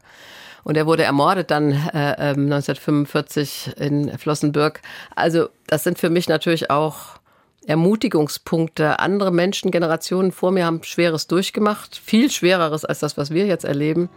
Und 0.64 0.78
er 0.78 0.88
wurde 0.88 1.04
ermordet 1.04 1.52
dann 1.52 1.74
äh, 1.94 2.34
1945 2.34 3.76
ähm, 3.78 4.10
in 4.10 4.18
Flossenbürg. 4.18 4.82
Also 5.16 5.50
das 5.68 5.84
sind 5.84 6.00
für 6.00 6.10
mich 6.10 6.28
natürlich 6.28 6.72
auch 6.72 7.20
Ermutigungspunkte. 7.68 9.00
Andere 9.00 9.32
Menschen, 9.32 9.72
Generationen 9.72 10.32
vor 10.32 10.52
mir 10.52 10.66
haben 10.66 10.84
Schweres 10.84 11.28
durchgemacht, 11.28 11.96
viel 11.96 12.30
Schwereres 12.30 12.86
als 12.86 13.00
das, 13.00 13.18
was 13.18 13.32
wir 13.32 13.48
jetzt 13.48 13.66
erleben 13.66 14.10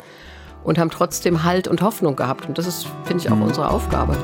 und 0.64 0.78
haben 0.78 0.90
trotzdem 0.90 1.44
Halt 1.44 1.66
und 1.66 1.80
Hoffnung 1.80 2.14
gehabt. 2.14 2.46
Und 2.46 2.58
das 2.58 2.66
ist, 2.66 2.86
finde 3.04 3.24
ich, 3.24 3.30
auch 3.30 3.36
mhm. 3.36 3.44
unsere 3.44 3.70
Aufgabe. 3.70 4.16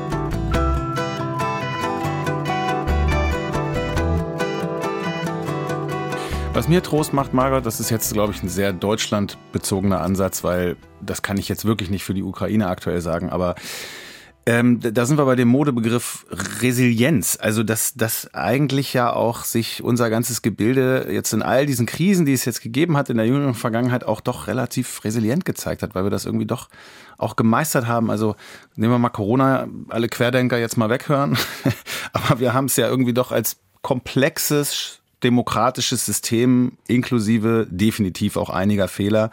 Was 6.53 6.69
mir 6.69 6.81
Trost 6.81 7.11
macht, 7.11 7.33
Margot, 7.33 7.65
das 7.65 7.79
ist 7.79 7.89
jetzt, 7.89 8.13
glaube 8.13 8.31
ich, 8.31 8.41
ein 8.41 8.47
sehr 8.47 8.71
deutschlandbezogener 8.71 9.99
Ansatz, 10.01 10.43
weil 10.43 10.77
das 11.01 11.21
kann 11.21 11.37
ich 11.37 11.49
jetzt 11.49 11.65
wirklich 11.65 11.89
nicht 11.89 12.05
für 12.05 12.13
die 12.13 12.23
Ukraine 12.23 12.67
aktuell 12.67 13.01
sagen, 13.01 13.29
aber 13.29 13.55
ähm, 14.47 14.79
da 14.79 15.07
sind 15.07 15.17
wir 15.17 15.25
bei 15.25 15.35
dem 15.35 15.47
Modebegriff 15.47 16.25
Resilienz. 16.61 17.37
Also, 17.41 17.63
dass, 17.63 17.95
dass 17.95 18.31
eigentlich 18.35 18.93
ja 18.93 19.11
auch 19.11 19.43
sich 19.43 19.81
unser 19.81 20.11
ganzes 20.11 20.43
Gebilde 20.43 21.07
jetzt 21.09 21.33
in 21.33 21.41
all 21.41 21.65
diesen 21.65 21.87
Krisen, 21.87 22.27
die 22.27 22.33
es 22.33 22.45
jetzt 22.45 22.61
gegeben 22.61 22.95
hat 22.95 23.09
in 23.09 23.17
der 23.17 23.25
jüngeren 23.25 23.55
Vergangenheit, 23.55 24.03
auch 24.03 24.21
doch 24.21 24.45
relativ 24.45 25.03
resilient 25.03 25.45
gezeigt 25.45 25.81
hat, 25.81 25.95
weil 25.95 26.03
wir 26.03 26.11
das 26.11 26.25
irgendwie 26.25 26.45
doch 26.45 26.69
auch 27.17 27.35
gemeistert 27.35 27.87
haben. 27.87 28.11
Also 28.11 28.35
nehmen 28.75 28.93
wir 28.93 28.99
mal 28.99 29.09
Corona, 29.09 29.67
alle 29.89 30.09
Querdenker 30.09 30.59
jetzt 30.59 30.77
mal 30.77 30.91
weghören. 30.91 31.37
Aber 32.13 32.39
wir 32.39 32.53
haben 32.53 32.65
es 32.65 32.75
ja 32.75 32.87
irgendwie 32.87 33.13
doch 33.13 33.31
als 33.31 33.57
komplexes 33.81 34.99
demokratisches 35.23 36.05
System 36.05 36.73
inklusive 36.87 37.65
definitiv 37.67 38.37
auch 38.37 38.51
einiger 38.51 38.87
Fehler 38.87 39.31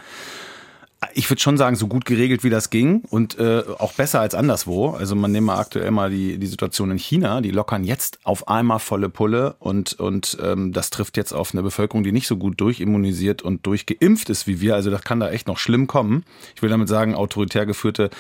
ich 1.14 1.28
würde 1.28 1.40
schon 1.40 1.56
sagen, 1.56 1.76
so 1.76 1.88
gut 1.88 2.04
geregelt 2.04 2.44
wie 2.44 2.50
das 2.50 2.71
ging 2.71 3.02
und 3.11 3.38
äh, 3.38 3.62
auch 3.78 3.92
besser 3.92 4.21
als 4.21 4.35
anderswo. 4.35 4.90
Also 4.90 5.14
man 5.14 5.32
nehme 5.32 5.49
mal 5.49 5.59
aktuell 5.59 5.90
mal 5.90 6.11
die, 6.11 6.38
die 6.38 6.47
Situation 6.47 6.90
in 6.90 6.99
China, 6.99 7.40
die 7.40 7.50
lockern 7.50 7.85
jetzt 7.85 8.21
auf 8.25 8.49
einmal 8.49 8.78
volle 8.78 9.09
Pulle 9.09 9.56
und, 9.59 9.94
und 9.94 10.38
ähm, 10.42 10.73
das 10.73 10.90
trifft 10.90 11.16
jetzt 11.16 11.32
auf 11.32 11.52
eine 11.52 11.62
Bevölkerung, 11.62 12.04
die 12.04 12.12
nicht 12.12 12.26
so 12.26 12.37
gut 12.37 12.61
durchimmunisiert 12.61 13.42
und 13.42 13.66
durchgeimpft 13.66 14.30
ist 14.30 14.47
wie 14.47 14.61
wir. 14.61 14.75
Also 14.75 14.90
das 14.90 15.02
kann 15.02 15.21
da 15.21 15.30
echt 15.30 15.49
noch 15.49 15.59
schlimm 15.59 15.87
kommen. 15.87 16.25
Ich 16.54 16.62
will 16.62 16.71
damit 16.71 16.88
sagen, 16.88 17.14
autoritär 17.14 17.66
geführte 17.66 18.11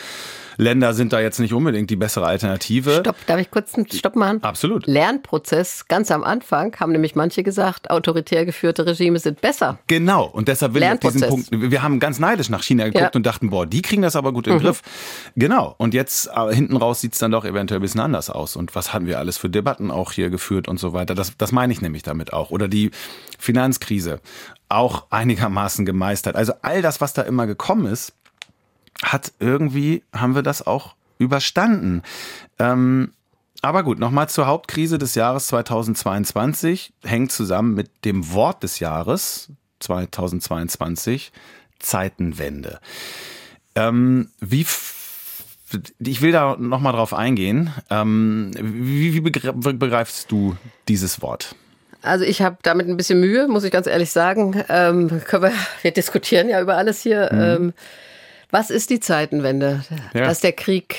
Länder 0.56 0.94
sind 0.94 1.12
da 1.12 1.20
jetzt 1.20 1.38
nicht 1.38 1.52
unbedingt 1.52 1.90
die 1.90 1.96
bessere 1.96 2.26
Alternative. 2.26 3.00
Stopp, 3.00 3.16
darf 3.26 3.40
ich 3.40 3.50
kurz 3.50 3.74
einen 3.74 3.90
Stopp 3.90 4.16
machen? 4.16 4.42
Absolut. 4.42 4.86
Lernprozess, 4.86 5.86
ganz 5.88 6.10
am 6.10 6.24
Anfang 6.24 6.74
haben 6.78 6.92
nämlich 6.92 7.14
manche 7.14 7.42
gesagt, 7.42 7.90
autoritär 7.90 8.44
geführte 8.44 8.86
Regime 8.86 9.18
sind 9.18 9.40
besser. 9.40 9.78
Genau, 9.86 10.24
und 10.26 10.48
deshalb 10.48 10.74
will 10.74 10.82
ich 10.82 11.00
diesen 11.00 11.28
Punkt, 11.28 11.48
wir 11.50 11.82
haben 11.82 12.00
ganz 12.00 12.18
neidisch 12.18 12.48
nach 12.48 12.62
China 12.62 12.84
geguckt 12.84 13.14
ja. 13.14 13.16
und 13.16 13.24
dachten, 13.24 13.50
boah, 13.50 13.66
die 13.66 13.82
kriegen 13.82 14.02
das 14.02 14.16
aber 14.16 14.32
gut 14.32 14.46
im 14.46 14.54
mhm. 14.54 14.60
Griff. 14.60 14.82
Genau, 15.36 15.74
und 15.78 15.94
jetzt 15.94 16.28
äh, 16.34 16.54
hinten 16.54 16.76
raus 16.76 17.00
sieht 17.00 17.12
es 17.12 17.18
dann 17.18 17.30
doch 17.30 17.44
eventuell 17.44 17.80
ein 17.80 17.82
bisschen 17.82 18.00
anders 18.00 18.30
aus. 18.30 18.56
Und 18.56 18.74
was 18.74 18.92
hatten 18.92 19.06
wir 19.06 19.18
alles 19.18 19.38
für 19.38 19.48
Debatten 19.48 19.90
auch 19.90 20.12
hier 20.12 20.30
geführt 20.30 20.68
und 20.68 20.78
so 20.78 20.92
weiter. 20.92 21.14
Das, 21.14 21.36
das 21.36 21.52
meine 21.52 21.72
ich 21.72 21.80
nämlich 21.80 22.02
damit 22.02 22.32
auch. 22.32 22.50
Oder 22.50 22.68
die 22.68 22.90
Finanzkrise 23.38 24.20
auch 24.68 25.06
einigermaßen 25.10 25.84
gemeistert. 25.84 26.34
Also 26.34 26.54
all 26.62 26.82
das, 26.82 27.00
was 27.00 27.12
da 27.12 27.22
immer 27.22 27.46
gekommen 27.46 27.86
ist, 27.86 28.14
hat 29.02 29.32
irgendwie, 29.38 30.02
haben 30.12 30.34
wir 30.34 30.42
das 30.42 30.66
auch 30.66 30.94
überstanden. 31.18 32.02
Ähm, 32.58 33.12
aber 33.60 33.84
gut, 33.84 33.98
nochmal 33.98 34.28
zur 34.28 34.46
Hauptkrise 34.46 34.98
des 34.98 35.14
Jahres 35.14 35.46
2022, 35.48 36.92
hängt 37.04 37.30
zusammen 37.30 37.74
mit 37.74 37.90
dem 38.04 38.32
Wort 38.32 38.62
des 38.62 38.80
Jahres 38.80 39.48
2022, 39.80 41.32
Zeitenwende. 41.78 42.80
Ähm, 43.74 44.30
wie 44.40 44.66
ich 46.00 46.20
will 46.20 46.32
da 46.32 46.56
nochmal 46.58 46.92
drauf 46.92 47.14
eingehen. 47.14 47.70
Ähm, 47.88 48.50
wie, 48.60 49.14
wie 49.14 49.20
begreifst 49.20 50.30
du 50.30 50.56
dieses 50.88 51.22
Wort? 51.22 51.54
Also 52.02 52.24
ich 52.24 52.42
habe 52.42 52.58
damit 52.62 52.88
ein 52.88 52.96
bisschen 52.96 53.20
Mühe, 53.20 53.48
muss 53.48 53.64
ich 53.64 53.70
ganz 53.70 53.86
ehrlich 53.86 54.10
sagen. 54.10 54.62
Ähm, 54.68 55.22
können 55.24 55.44
wir, 55.44 55.52
wir 55.82 55.92
diskutieren 55.92 56.48
ja 56.48 56.60
über 56.60 56.76
alles 56.76 57.00
hier. 57.00 57.30
Mhm. 57.32 57.40
Ähm, 57.40 57.72
was 58.52 58.70
ist 58.70 58.90
die 58.90 59.00
Zeitenwende? 59.00 59.82
Ja. 60.14 60.26
Dass 60.26 60.40
der 60.40 60.52
Krieg 60.52 60.96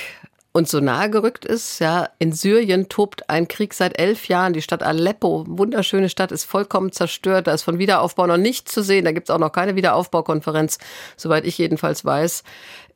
uns 0.53 0.69
so 0.69 0.79
nahe 0.79 1.09
gerückt 1.09 1.45
ist. 1.45 1.79
Ja, 1.79 2.09
in 2.19 2.31
Syrien 2.31 2.89
tobt 2.89 3.29
ein 3.29 3.47
Krieg 3.47 3.73
seit 3.73 3.97
elf 3.99 4.27
Jahren. 4.27 4.53
Die 4.53 4.61
Stadt 4.61 4.83
Aleppo, 4.83 5.45
wunderschöne 5.47 6.09
Stadt, 6.09 6.31
ist 6.31 6.43
vollkommen 6.43 6.91
zerstört. 6.91 7.47
Da 7.47 7.53
ist 7.53 7.63
von 7.63 7.79
Wiederaufbau 7.79 8.27
noch 8.27 8.37
nichts 8.37 8.71
zu 8.71 8.83
sehen. 8.83 9.05
Da 9.05 9.11
gibt 9.11 9.29
es 9.29 9.33
auch 9.33 9.39
noch 9.39 9.51
keine 9.51 9.75
Wiederaufbaukonferenz, 9.75 10.77
soweit 11.15 11.45
ich 11.45 11.57
jedenfalls 11.57 12.03
weiß. 12.05 12.43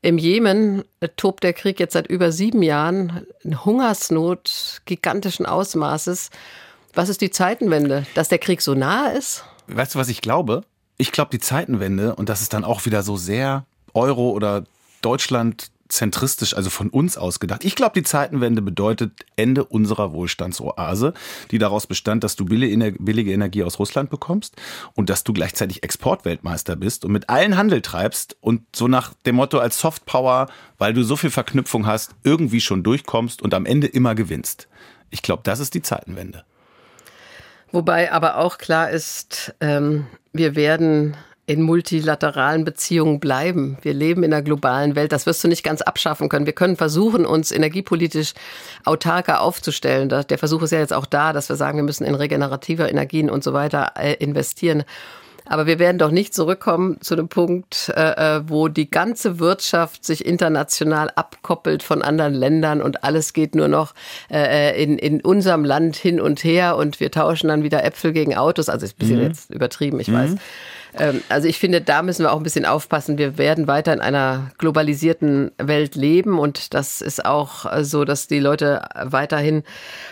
Im 0.02 0.18
Jemen 0.18 0.84
tobt 1.16 1.44
der 1.44 1.54
Krieg 1.54 1.80
jetzt 1.80 1.94
seit 1.94 2.08
über 2.08 2.32
sieben 2.32 2.62
Jahren. 2.62 3.26
Eine 3.44 3.66
Hungersnot 3.66 4.82
gigantischen 4.86 5.46
Ausmaßes. 5.46 6.30
Was 6.94 7.10
ist 7.10 7.22
die 7.22 7.32
Zeitenwende? 7.32 8.06
Dass 8.14 8.30
der 8.30 8.40
Krieg 8.40 8.62
so 8.62 8.76
nahe 8.76 9.14
ist? 9.14 9.44
Weißt 9.68 9.96
du, 9.96 10.00
was 10.00 10.10
ich 10.10 10.22
glaube? 10.22 10.62
Ich 10.98 11.12
glaube, 11.12 11.30
die 11.32 11.40
Zeitenwende, 11.40 12.16
und 12.16 12.30
das 12.30 12.42
ist 12.42 12.54
dann 12.54 12.64
auch 12.64 12.86
wieder 12.86 13.04
so 13.04 13.18
sehr 13.18 13.66
Euro 13.98 14.30
oder 14.30 14.64
Deutschland 15.02 15.72
zentristisch, 15.90 16.56
also 16.56 16.70
von 16.70 16.90
uns 16.90 17.18
aus 17.18 17.40
gedacht. 17.40 17.64
Ich 17.64 17.76
glaube, 17.76 17.94
die 17.96 18.04
Zeitenwende 18.04 18.62
bedeutet 18.62 19.26
Ende 19.36 19.64
unserer 19.64 20.12
Wohlstandsoase, 20.12 21.14
die 21.52 21.58
daraus 21.58 21.88
bestand, 21.88 22.24
dass 22.24 22.36
du 22.36 22.46
billige 22.46 23.32
Energie 23.32 23.64
aus 23.64 23.80
Russland 23.80 24.10
bekommst 24.10 24.56
und 24.96 25.10
dass 25.10 25.24
du 25.24 25.34
gleichzeitig 25.34 25.84
Exportweltmeister 25.84 26.76
bist 26.76 27.06
und 27.06 27.12
mit 27.12 27.30
allen 27.30 27.58
Handel 27.58 27.82
treibst 27.82 28.36
und 28.42 28.64
so 28.76 28.88
nach 28.88 29.14
dem 29.26 29.36
Motto 29.36 29.60
als 29.60 29.80
Softpower, 29.80 30.48
weil 30.78 30.94
du 30.94 31.04
so 31.04 31.16
viel 31.16 31.32
Verknüpfung 31.32 31.88
hast, 31.88 32.12
irgendwie 32.24 32.62
schon 32.62 32.84
durchkommst 32.84 33.42
und 33.42 33.54
am 33.54 33.66
Ende 33.66 33.88
immer 33.88 34.14
gewinnst. 34.14 34.68
Ich 35.10 35.22
glaube, 35.22 35.44
das 35.46 35.60
ist 35.60 35.74
die 35.74 35.82
Zeitenwende. 35.82 36.44
Wobei 37.72 38.12
aber 38.12 38.38
auch 38.38 38.58
klar 38.58 38.90
ist, 38.90 39.56
ähm, 39.60 40.08
wir 40.34 40.56
werden 40.56 41.18
in 41.48 41.62
multilateralen 41.62 42.66
Beziehungen 42.66 43.22
bleiben. 43.22 43.78
Wir 43.82 43.94
leben 43.94 44.22
in 44.24 44.34
einer 44.34 44.44
globalen 44.44 44.96
Welt. 44.98 45.14
Das 45.14 45.26
wirst 45.26 45.46
du 45.46 45.48
nicht 45.48 45.64
ganz 45.64 45.82
abschaffen 45.82 46.28
können. 46.28 46.46
Wir 46.46 46.54
können 46.54 46.76
versuchen, 46.76 47.26
uns 47.26 47.54
energiepolitisch 47.54 48.34
autarker 48.84 49.40
aufzustellen. 49.40 50.10
Der 50.10 50.38
Versuch 50.38 50.62
ist 50.62 50.72
ja 50.72 50.80
jetzt 50.80 50.94
auch 50.94 51.06
da, 51.06 51.32
dass 51.32 51.48
wir 51.48 51.56
sagen, 51.56 51.78
wir 51.78 51.86
müssen 51.86 52.04
in 52.04 52.16
regenerative 52.16 52.88
Energien 52.88 53.30
und 53.30 53.46
so 53.46 53.54
weiter 53.54 53.94
äh, 53.96 54.16
investieren. 54.16 54.84
Aber 55.46 55.68
wir 55.68 55.80
werden 55.80 55.98
doch 55.98 56.12
nicht 56.12 56.34
zurückkommen 56.34 56.98
zu 57.00 57.14
einem 57.14 57.30
Punkt, 57.30 57.94
äh, 57.96 58.40
äh, 58.40 58.42
wo 58.48 58.68
die 58.68 58.92
ganze 58.92 59.40
Wirtschaft 59.40 60.04
sich 60.04 60.26
international 60.26 61.10
abkoppelt 61.16 61.82
von 61.82 62.02
anderen 62.02 62.34
Ländern 62.34 62.82
und 62.82 63.06
alles 63.06 63.32
geht 63.32 63.56
nur 63.56 63.70
noch 63.70 63.94
in, 64.28 64.98
in 64.98 65.22
unserem 65.22 65.64
Land 65.64 65.96
hin 65.96 66.20
und 66.20 66.44
her 66.44 66.76
und 66.76 67.00
wir 67.00 67.10
tauschen 67.10 67.48
dann 67.48 67.64
wieder 67.64 67.86
Äpfel 67.86 68.12
gegen 68.12 68.36
Autos. 68.36 68.68
Also 68.68 68.86
ist 68.86 68.96
ein 68.96 69.00
bisschen 69.00 69.20
mhm. 69.20 69.28
jetzt 69.28 69.50
übertrieben, 69.50 70.02
ich 70.02 70.10
mhm. 70.10 70.14
weiß. 70.14 70.36
Ähm, 71.00 71.22
also 71.30 71.48
ich 71.48 71.60
finde, 71.60 71.82
da 71.82 72.02
müssen 72.02 72.24
wir 72.24 72.32
auch 72.32 72.38
ein 72.38 72.44
bisschen 72.44 72.66
aufpassen. 72.66 73.18
Wir 73.18 73.38
werden 73.38 73.68
weiter 73.68 73.94
in 73.94 74.02
einer 74.02 74.52
globalisierten 74.58 75.52
Welt 75.58 75.96
leben 75.96 76.40
und 76.40 76.74
das 76.74 77.02
ist 77.02 77.26
auch 77.26 77.66
so, 77.84 78.06
dass 78.06 78.28
die 78.28 78.40
Leute 78.40 78.88
weiterhin 79.04 79.64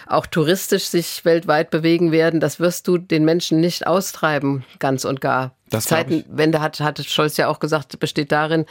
auch 0.08 0.25
touristisch 0.25 0.86
sich 0.86 1.25
weltweit 1.25 1.70
bewegen 1.70 2.12
werden. 2.12 2.39
Das 2.39 2.60
wirst 2.60 2.88
du 2.88 2.98
den 2.98 3.25
Menschen 3.25 3.60
nicht 3.60 3.88
austreiben, 3.88 4.63
ganz 4.80 5.06
und 5.06 5.22
gar. 5.22 5.51
Das 5.69 5.86
Zeitenwende 5.86 6.62
hat, 6.62 6.79
hat 6.79 7.03
Scholz 7.03 7.38
ja 7.38 7.48
auch 7.48 7.60
gesagt, 7.60 8.00
besteht 8.00 8.31
darin, 8.31 8.65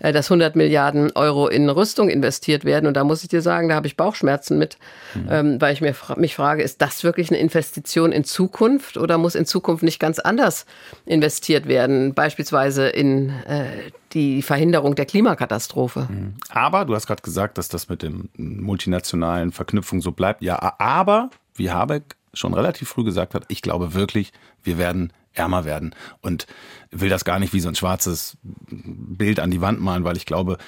äh, 0.00 0.12
dass 0.12 0.30
100 0.30 0.56
Milliarden 0.56 1.12
Euro 1.12 1.46
in 1.46 1.70
Rüstung 1.70 2.08
investiert 2.08 2.64
werden. 2.64 2.86
Und 2.86 2.94
da 2.94 3.04
muss 3.04 3.22
ich 3.22 3.28
dir 3.28 3.42
sagen, 3.42 3.68
da 3.68 3.76
habe 3.76 3.86
ich 3.86 3.96
Bauchschmerzen 3.96 4.58
mit, 4.58 4.76
mhm. 5.14 5.60
weil 5.60 5.72
ich 5.72 5.80
mir, 5.80 5.94
mich 6.16 6.34
frage, 6.34 6.62
ist 6.62 6.82
das 6.82 7.04
wirklich 7.04 7.30
eine 7.30 7.38
Investition 7.38 8.10
in 8.10 8.24
Zukunft 8.24 8.96
oder 8.96 9.18
muss 9.18 9.34
in 9.34 9.46
Zukunft 9.46 9.84
nicht 9.84 10.00
ganz 10.00 10.18
anders 10.18 10.66
investiert 11.06 11.68
werden? 11.68 12.14
Beispielsweise 12.14 12.88
in 12.88 13.30
äh, 13.46 13.66
die 14.12 14.42
Verhinderung 14.42 14.94
der 14.94 15.06
Klimakatastrophe. 15.06 16.08
Mhm. 16.10 16.34
Aber 16.50 16.84
du 16.84 16.94
hast 16.94 17.06
gerade 17.06 17.22
gesagt, 17.22 17.58
dass 17.58 17.68
das 17.68 17.88
mit 17.88 18.02
dem 18.02 18.28
multinationalen 18.36 19.52
Verknüpfung 19.52 20.00
so 20.00 20.12
bleibt. 20.12 20.42
Ja, 20.42 20.74
aber, 20.78 21.30
wie 21.54 21.70
Habeck 21.70 22.16
schon 22.34 22.54
relativ 22.54 22.88
früh 22.88 23.04
gesagt 23.04 23.34
hat, 23.34 23.44
ich 23.48 23.62
glaube 23.62 23.94
wirklich, 23.94 24.32
wir 24.62 24.78
werden 24.78 25.12
ärmer 25.34 25.64
werden 25.64 25.94
und 26.20 26.46
will 26.90 27.08
das 27.08 27.24
gar 27.24 27.38
nicht 27.38 27.52
wie 27.52 27.60
so 27.60 27.68
ein 27.68 27.74
schwarzes 27.74 28.36
Bild 28.42 29.40
an 29.40 29.50
die 29.50 29.60
Wand 29.60 29.80
malen, 29.80 30.04
weil 30.04 30.16
ich 30.16 30.26
glaube, 30.26 30.58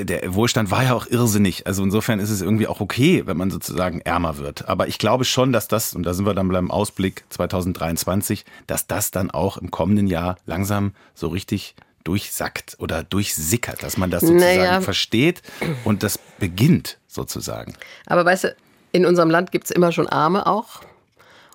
der 0.00 0.34
Wohlstand 0.34 0.70
war 0.70 0.82
ja 0.82 0.94
auch 0.94 1.06
irrsinnig. 1.06 1.66
Also 1.66 1.82
insofern 1.82 2.20
ist 2.20 2.30
es 2.30 2.40
irgendwie 2.40 2.66
auch 2.66 2.80
okay, 2.80 3.26
wenn 3.26 3.36
man 3.36 3.50
sozusagen 3.50 4.00
ärmer 4.00 4.38
wird. 4.38 4.68
Aber 4.68 4.88
ich 4.88 4.98
glaube 4.98 5.24
schon, 5.24 5.52
dass 5.52 5.68
das, 5.68 5.94
und 5.94 6.04
da 6.04 6.14
sind 6.14 6.26
wir 6.26 6.34
dann 6.34 6.48
beim 6.48 6.70
Ausblick 6.70 7.24
2023, 7.30 8.44
dass 8.66 8.86
das 8.86 9.10
dann 9.10 9.30
auch 9.30 9.56
im 9.58 9.70
kommenden 9.70 10.06
Jahr 10.06 10.36
langsam 10.46 10.94
so 11.14 11.28
richtig 11.28 11.74
durchsackt 12.04 12.76
oder 12.78 13.02
durchsickert, 13.02 13.82
dass 13.82 13.98
man 13.98 14.10
das 14.10 14.22
sozusagen 14.22 14.58
naja. 14.58 14.80
versteht 14.80 15.42
und 15.84 16.02
das 16.02 16.18
beginnt 16.38 16.98
sozusagen. 17.06 17.74
Aber 18.06 18.24
weißt 18.24 18.44
du, 18.44 18.56
in 18.92 19.04
unserem 19.04 19.28
Land 19.28 19.52
gibt 19.52 19.66
es 19.66 19.70
immer 19.70 19.92
schon 19.92 20.08
Arme 20.08 20.46
auch. 20.46 20.80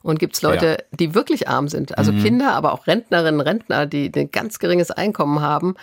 Und 0.03 0.19
gibt 0.19 0.35
es 0.35 0.41
Leute, 0.41 0.67
ja. 0.67 0.77
die 0.91 1.15
wirklich 1.15 1.47
arm 1.47 1.69
sind, 1.69 1.97
also 1.97 2.11
mhm. 2.11 2.21
Kinder, 2.21 2.53
aber 2.53 2.73
auch 2.73 2.87
Rentnerinnen, 2.87 3.39
Rentner, 3.39 3.85
die 3.85 4.11
ein 4.15 4.29
ganz 4.31 4.59
geringes 4.59 4.91
Einkommen 4.91 5.41
haben. 5.41 5.75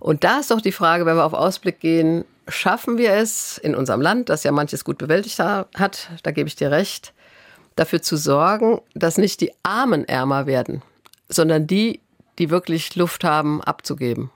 Und 0.00 0.22
da 0.22 0.40
ist 0.40 0.50
doch 0.50 0.60
die 0.60 0.70
Frage, 0.70 1.06
wenn 1.06 1.16
wir 1.16 1.24
auf 1.24 1.32
Ausblick 1.32 1.80
gehen, 1.80 2.26
schaffen 2.46 2.98
wir 2.98 3.12
es 3.14 3.56
in 3.56 3.74
unserem 3.74 4.02
Land, 4.02 4.28
das 4.28 4.44
ja 4.44 4.52
manches 4.52 4.84
gut 4.84 4.98
bewältigt 4.98 5.38
hat, 5.38 6.10
da 6.22 6.30
gebe 6.30 6.46
ich 6.46 6.56
dir 6.56 6.70
recht, 6.70 7.14
dafür 7.74 8.02
zu 8.02 8.18
sorgen, 8.18 8.80
dass 8.94 9.16
nicht 9.16 9.40
die 9.40 9.52
Armen 9.62 10.04
ärmer 10.06 10.46
werden, 10.46 10.82
sondern 11.30 11.66
die, 11.66 12.00
die 12.38 12.50
wirklich 12.50 12.96
Luft 12.96 13.24
haben, 13.24 13.62
abzugeben. 13.62 14.30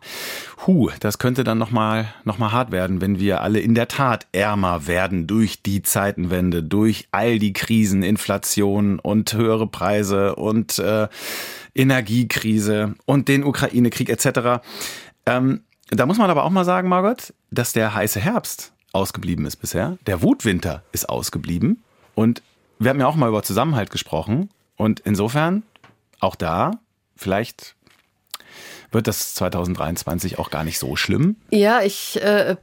Huh, 0.67 0.91
das 1.01 1.19
könnte 1.19 1.45
dann 1.45 1.59
nochmal 1.59 2.13
noch 2.25 2.39
mal 2.39 2.53
hart 2.53 2.73
werden, 2.73 3.01
wenn 3.01 3.19
wir 3.19 3.41
alle 3.43 3.61
in 3.61 3.75
der 3.75 3.89
Tat 3.89 4.27
ärmer 4.33 4.87
werden 4.87 5.27
durch 5.27 5.63
die 5.63 5.83
Zeitenwende, 5.83 6.63
durch 6.63 7.09
all 7.11 7.39
die 7.39 7.53
Krisen, 7.53 8.03
Inflation 8.03 8.99
und 8.99 9.33
höhere 9.33 9.67
Preise 9.67 10.35
und 10.37 10.79
äh, 10.79 11.09
Energiekrise 11.75 12.95
und 13.07 13.29
den 13.29 13.45
Ukraine-Krieg 13.45 14.09
etc. 14.09 14.63
Ähm, 15.27 15.63
da 15.91 16.07
muss 16.07 16.19
man 16.19 16.31
aber 16.31 16.45
auch 16.45 16.51
mal 16.51 16.65
sagen, 16.65 16.89
Margot, 16.89 17.33
dass 17.51 17.73
der 17.73 17.95
heiße 17.95 18.21
Herbst 18.21 18.73
ausgeblieben 18.93 19.47
ist 19.47 19.57
bisher. 19.57 19.99
Der 20.07 20.23
Wutwinter 20.23 20.83
ist 20.93 21.09
ausgeblieben. 21.09 21.83
Und 22.15 22.43
wir 22.79 22.91
haben 22.91 23.01
ja 23.01 23.07
auch 23.07 23.17
mal 23.17 23.29
über 23.29 23.43
Zusammenhalt 23.43 23.91
gesprochen. 23.91 24.51
Und 24.77 25.01
insofern, 25.01 25.63
auch 26.21 26.35
da, 26.35 26.73
vielleicht 27.17 27.75
wird 28.93 29.07
das 29.07 29.35
2023 29.35 30.39
auch 30.39 30.51
gar 30.51 30.65
nicht 30.65 30.79
so 30.79 30.97
schlimm. 30.97 31.37
Ja, 31.51 31.83
ich 31.83 32.23
äh, 32.23 32.57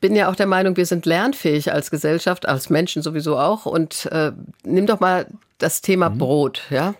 bin 0.00 0.14
ja 0.14 0.30
auch 0.30 0.36
der 0.36 0.46
Meinung, 0.46 0.76
wir 0.76 0.86
sind 0.86 1.06
lernfähig 1.06 1.72
als 1.72 1.90
Gesellschaft, 1.90 2.46
als 2.46 2.70
Menschen 2.70 3.02
sowieso 3.02 3.38
auch. 3.38 3.66
Und 3.66 4.06
äh, 4.06 4.32
nimm 4.64 4.86
doch 4.86 5.00
mal 5.00 5.26
das 5.58 5.80
Thema 5.80 6.10
mhm. 6.10 6.18
Brot, 6.18 6.62
ja. 6.70 6.94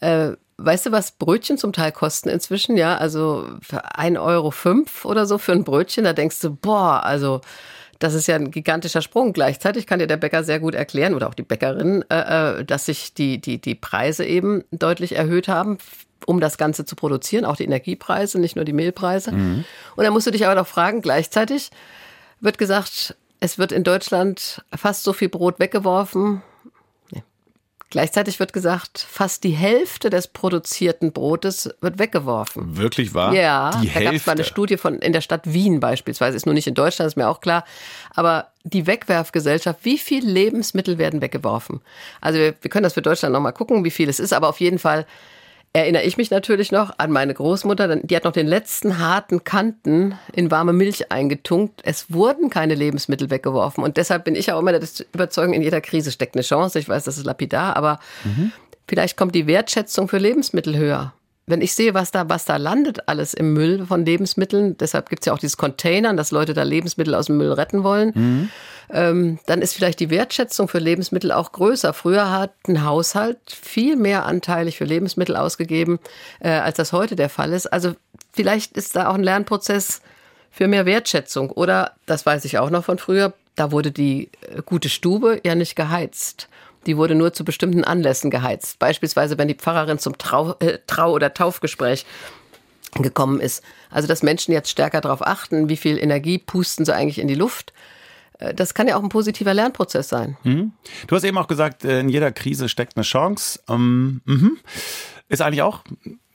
Äh, 0.00 0.32
Weißt 0.64 0.86
du, 0.86 0.92
was 0.92 1.12
Brötchen 1.12 1.58
zum 1.58 1.72
Teil 1.72 1.90
kosten 1.90 2.28
inzwischen? 2.28 2.76
Ja, 2.76 2.96
also 2.96 3.48
für 3.62 3.84
1,05 3.96 4.20
Euro 4.20 4.52
oder 5.10 5.26
so 5.26 5.38
für 5.38 5.52
ein 5.52 5.64
Brötchen, 5.64 6.04
da 6.04 6.12
denkst 6.12 6.40
du, 6.40 6.54
boah, 6.54 7.04
also 7.04 7.40
das 7.98 8.14
ist 8.14 8.26
ja 8.26 8.36
ein 8.36 8.50
gigantischer 8.50 9.02
Sprung. 9.02 9.32
Gleichzeitig 9.32 9.86
kann 9.86 9.98
dir 9.98 10.06
der 10.06 10.16
Bäcker 10.16 10.44
sehr 10.44 10.60
gut 10.60 10.74
erklären 10.74 11.14
oder 11.14 11.28
auch 11.28 11.34
die 11.34 11.42
Bäckerin, 11.42 12.04
äh, 12.10 12.60
äh, 12.60 12.64
dass 12.64 12.86
sich 12.86 13.14
die, 13.14 13.40
die, 13.40 13.60
die 13.60 13.74
Preise 13.74 14.24
eben 14.24 14.62
deutlich 14.70 15.16
erhöht 15.16 15.48
haben, 15.48 15.78
um 16.26 16.40
das 16.40 16.58
Ganze 16.58 16.84
zu 16.84 16.96
produzieren, 16.96 17.44
auch 17.44 17.56
die 17.56 17.64
Energiepreise, 17.64 18.40
nicht 18.40 18.56
nur 18.56 18.64
die 18.64 18.72
Mehlpreise. 18.72 19.32
Mhm. 19.32 19.64
Und 19.96 20.04
dann 20.04 20.12
musst 20.12 20.26
du 20.26 20.30
dich 20.30 20.46
aber 20.46 20.54
doch 20.54 20.66
fragen, 20.66 21.02
gleichzeitig 21.02 21.70
wird 22.40 22.58
gesagt, 22.58 23.16
es 23.40 23.58
wird 23.58 23.72
in 23.72 23.84
Deutschland 23.84 24.64
fast 24.74 25.04
so 25.04 25.12
viel 25.12 25.28
Brot 25.28 25.58
weggeworfen 25.58 26.42
Gleichzeitig 27.92 28.40
wird 28.40 28.54
gesagt, 28.54 29.06
fast 29.06 29.44
die 29.44 29.50
Hälfte 29.50 30.08
des 30.08 30.26
produzierten 30.26 31.12
Brotes 31.12 31.68
wird 31.82 31.98
weggeworfen. 31.98 32.78
Wirklich 32.78 33.12
wahr? 33.12 33.34
Ja, 33.34 33.70
die 33.82 33.90
da 33.92 34.00
gab 34.00 34.14
es 34.14 34.24
mal 34.24 34.32
eine 34.32 34.44
Studie 34.44 34.78
von 34.78 34.94
in 35.00 35.12
der 35.12 35.20
Stadt 35.20 35.42
Wien 35.44 35.78
beispielsweise, 35.78 36.34
ist 36.34 36.46
nur 36.46 36.54
nicht 36.54 36.66
in 36.66 36.72
Deutschland, 36.72 37.08
ist 37.08 37.16
mir 37.16 37.28
auch 37.28 37.42
klar. 37.42 37.66
Aber 38.14 38.46
die 38.64 38.86
Wegwerfgesellschaft, 38.86 39.80
wie 39.82 39.98
viel 39.98 40.26
Lebensmittel 40.26 40.96
werden 40.96 41.20
weggeworfen? 41.20 41.82
Also 42.22 42.38
wir, 42.38 42.54
wir 42.62 42.70
können 42.70 42.84
das 42.84 42.94
für 42.94 43.02
Deutschland 43.02 43.34
nochmal 43.34 43.52
gucken, 43.52 43.84
wie 43.84 43.90
viel 43.90 44.08
es 44.08 44.20
ist, 44.20 44.32
aber 44.32 44.48
auf 44.48 44.60
jeden 44.60 44.78
Fall 44.78 45.04
erinnere 45.72 46.02
ich 46.02 46.16
mich 46.16 46.30
natürlich 46.30 46.70
noch 46.70 46.98
an 46.98 47.10
meine 47.10 47.32
Großmutter. 47.32 47.96
Die 47.96 48.16
hat 48.16 48.24
noch 48.24 48.32
den 48.32 48.46
letzten 48.46 48.98
harten 48.98 49.44
Kanten 49.44 50.18
in 50.32 50.50
warme 50.50 50.72
Milch 50.72 51.10
eingetunkt. 51.10 51.80
Es 51.84 52.12
wurden 52.12 52.50
keine 52.50 52.74
Lebensmittel 52.74 53.30
weggeworfen. 53.30 53.82
Und 53.82 53.96
deshalb 53.96 54.24
bin 54.24 54.34
ich 54.34 54.52
auch 54.52 54.60
immer 54.60 54.72
der 54.72 54.86
Überzeugung, 55.14 55.54
in 55.54 55.62
jeder 55.62 55.80
Krise 55.80 56.12
steckt 56.12 56.36
eine 56.36 56.42
Chance. 56.42 56.78
Ich 56.78 56.88
weiß, 56.88 57.04
das 57.04 57.16
ist 57.16 57.24
lapidar, 57.24 57.76
aber 57.76 58.00
mhm. 58.24 58.52
vielleicht 58.86 59.16
kommt 59.16 59.34
die 59.34 59.46
Wertschätzung 59.46 60.08
für 60.08 60.18
Lebensmittel 60.18 60.76
höher 60.76 61.14
wenn 61.46 61.60
ich 61.60 61.74
sehe, 61.74 61.92
was 61.94 62.10
da, 62.10 62.28
was 62.28 62.44
da 62.44 62.56
landet 62.56 63.08
alles 63.08 63.34
im 63.34 63.52
Müll 63.52 63.86
von 63.86 64.04
Lebensmitteln, 64.04 64.76
deshalb 64.78 65.08
gibt 65.08 65.22
es 65.22 65.26
ja 65.26 65.32
auch 65.32 65.38
dieses 65.38 65.56
Containern, 65.56 66.16
dass 66.16 66.30
Leute 66.30 66.54
da 66.54 66.62
Lebensmittel 66.62 67.14
aus 67.14 67.26
dem 67.26 67.36
Müll 67.36 67.52
retten 67.52 67.82
wollen, 67.82 68.12
mhm. 68.14 68.50
ähm, 68.90 69.38
dann 69.46 69.60
ist 69.60 69.74
vielleicht 69.74 69.98
die 69.98 70.10
Wertschätzung 70.10 70.68
für 70.68 70.78
Lebensmittel 70.78 71.32
auch 71.32 71.50
größer. 71.50 71.92
Früher 71.92 72.30
hat 72.30 72.52
ein 72.68 72.84
Haushalt 72.84 73.38
viel 73.46 73.96
mehr 73.96 74.24
anteilig 74.24 74.78
für 74.78 74.84
Lebensmittel 74.84 75.36
ausgegeben, 75.36 75.98
äh, 76.40 76.50
als 76.50 76.76
das 76.76 76.92
heute 76.92 77.16
der 77.16 77.28
Fall 77.28 77.52
ist. 77.52 77.66
Also 77.66 77.94
vielleicht 78.32 78.76
ist 78.76 78.94
da 78.94 79.08
auch 79.08 79.14
ein 79.14 79.24
Lernprozess 79.24 80.00
für 80.52 80.68
mehr 80.68 80.86
Wertschätzung. 80.86 81.50
Oder, 81.50 81.92
das 82.06 82.24
weiß 82.24 82.44
ich 82.44 82.58
auch 82.58 82.70
noch 82.70 82.84
von 82.84 82.98
früher, 82.98 83.32
da 83.56 83.72
wurde 83.72 83.90
die 83.90 84.30
äh, 84.42 84.62
gute 84.64 84.88
Stube 84.88 85.40
ja 85.44 85.56
nicht 85.56 85.74
geheizt. 85.74 86.48
Die 86.86 86.96
wurde 86.96 87.14
nur 87.14 87.32
zu 87.32 87.44
bestimmten 87.44 87.84
Anlässen 87.84 88.30
geheizt. 88.30 88.78
Beispielsweise, 88.78 89.38
wenn 89.38 89.48
die 89.48 89.54
Pfarrerin 89.54 89.98
zum 89.98 90.18
Trau, 90.18 90.56
äh, 90.60 90.78
Trau 90.86 91.12
oder 91.12 91.32
Taufgespräch 91.32 92.04
gekommen 92.94 93.40
ist. 93.40 93.62
Also, 93.90 94.08
dass 94.08 94.22
Menschen 94.22 94.52
jetzt 94.52 94.70
stärker 94.70 95.00
darauf 95.00 95.26
achten, 95.26 95.68
wie 95.68 95.76
viel 95.76 95.98
Energie 95.98 96.38
pusten 96.38 96.84
sie 96.84 96.94
eigentlich 96.94 97.18
in 97.18 97.28
die 97.28 97.34
Luft. 97.34 97.72
Äh, 98.38 98.54
das 98.54 98.74
kann 98.74 98.88
ja 98.88 98.96
auch 98.96 99.02
ein 99.02 99.08
positiver 99.08 99.54
Lernprozess 99.54 100.08
sein. 100.08 100.36
Mhm. 100.44 100.72
Du 101.06 101.16
hast 101.16 101.24
eben 101.24 101.38
auch 101.38 101.48
gesagt, 101.48 101.84
äh, 101.84 102.00
in 102.00 102.08
jeder 102.08 102.32
Krise 102.32 102.68
steckt 102.68 102.96
eine 102.96 103.04
Chance. 103.04 103.60
Ähm, 103.68 104.20
mhm. 104.24 104.58
Ist 105.28 105.40
eigentlich 105.40 105.62
auch 105.62 105.82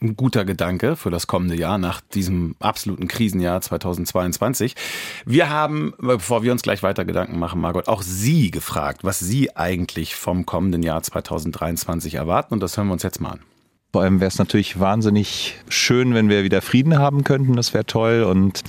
ein 0.01 0.15
guter 0.15 0.45
Gedanke 0.45 0.95
für 0.95 1.09
das 1.09 1.27
kommende 1.27 1.55
Jahr 1.55 1.77
nach 1.77 2.01
diesem 2.01 2.55
absoluten 2.59 3.07
Krisenjahr 3.07 3.61
2022. 3.61 4.75
Wir 5.25 5.49
haben, 5.49 5.93
bevor 5.99 6.43
wir 6.43 6.51
uns 6.51 6.61
gleich 6.61 6.83
weiter 6.83 7.05
Gedanken 7.05 7.39
machen, 7.39 7.61
Margot, 7.61 7.87
auch 7.87 8.01
Sie 8.01 8.51
gefragt, 8.51 9.03
was 9.03 9.19
Sie 9.19 9.55
eigentlich 9.55 10.15
vom 10.15 10.45
kommenden 10.45 10.83
Jahr 10.83 11.01
2023 11.01 12.15
erwarten. 12.15 12.53
Und 12.53 12.61
das 12.61 12.77
hören 12.77 12.87
wir 12.87 12.93
uns 12.93 13.03
jetzt 13.03 13.21
mal 13.21 13.31
an. 13.31 13.39
Vor 13.93 14.03
allem 14.03 14.19
wäre 14.19 14.27
es 14.27 14.37
natürlich 14.37 14.79
wahnsinnig 14.79 15.55
schön, 15.69 16.13
wenn 16.13 16.27
wir 16.29 16.43
wieder 16.43 16.61
Frieden 16.61 16.99
haben 16.99 17.23
könnten. 17.23 17.55
Das 17.55 17.73
wäre 17.73 17.85
toll. 17.85 18.23
Und 18.23 18.61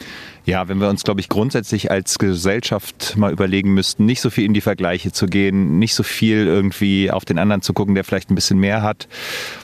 ja, 0.44 0.68
wenn 0.68 0.81
wir 0.81 0.88
uns, 0.88 1.02
glaube 1.02 1.20
ich, 1.20 1.28
grundsätzlich 1.28 1.90
als 1.90 2.18
Gesellschaft 2.18 3.16
mal 3.16 3.33
überlegen 3.33 3.74
müssten, 3.74 4.07
nicht 4.07 4.20
so 4.20 4.31
viel 4.31 4.44
in 4.44 4.54
die 4.54 4.61
Vergleiche 4.61 5.11
zu 5.11 5.26
gehen, 5.26 5.78
nicht 5.81 5.94
so 5.94 6.04
viel 6.04 6.46
irgendwie 6.46 7.11
auf 7.11 7.24
den 7.24 7.38
anderen 7.38 7.62
zu 7.62 7.72
gucken, 7.72 7.96
der 7.96 8.04
vielleicht 8.04 8.31
ein 8.31 8.37
bisschen 8.37 8.59
mehr 8.59 8.83
hat. 8.83 9.09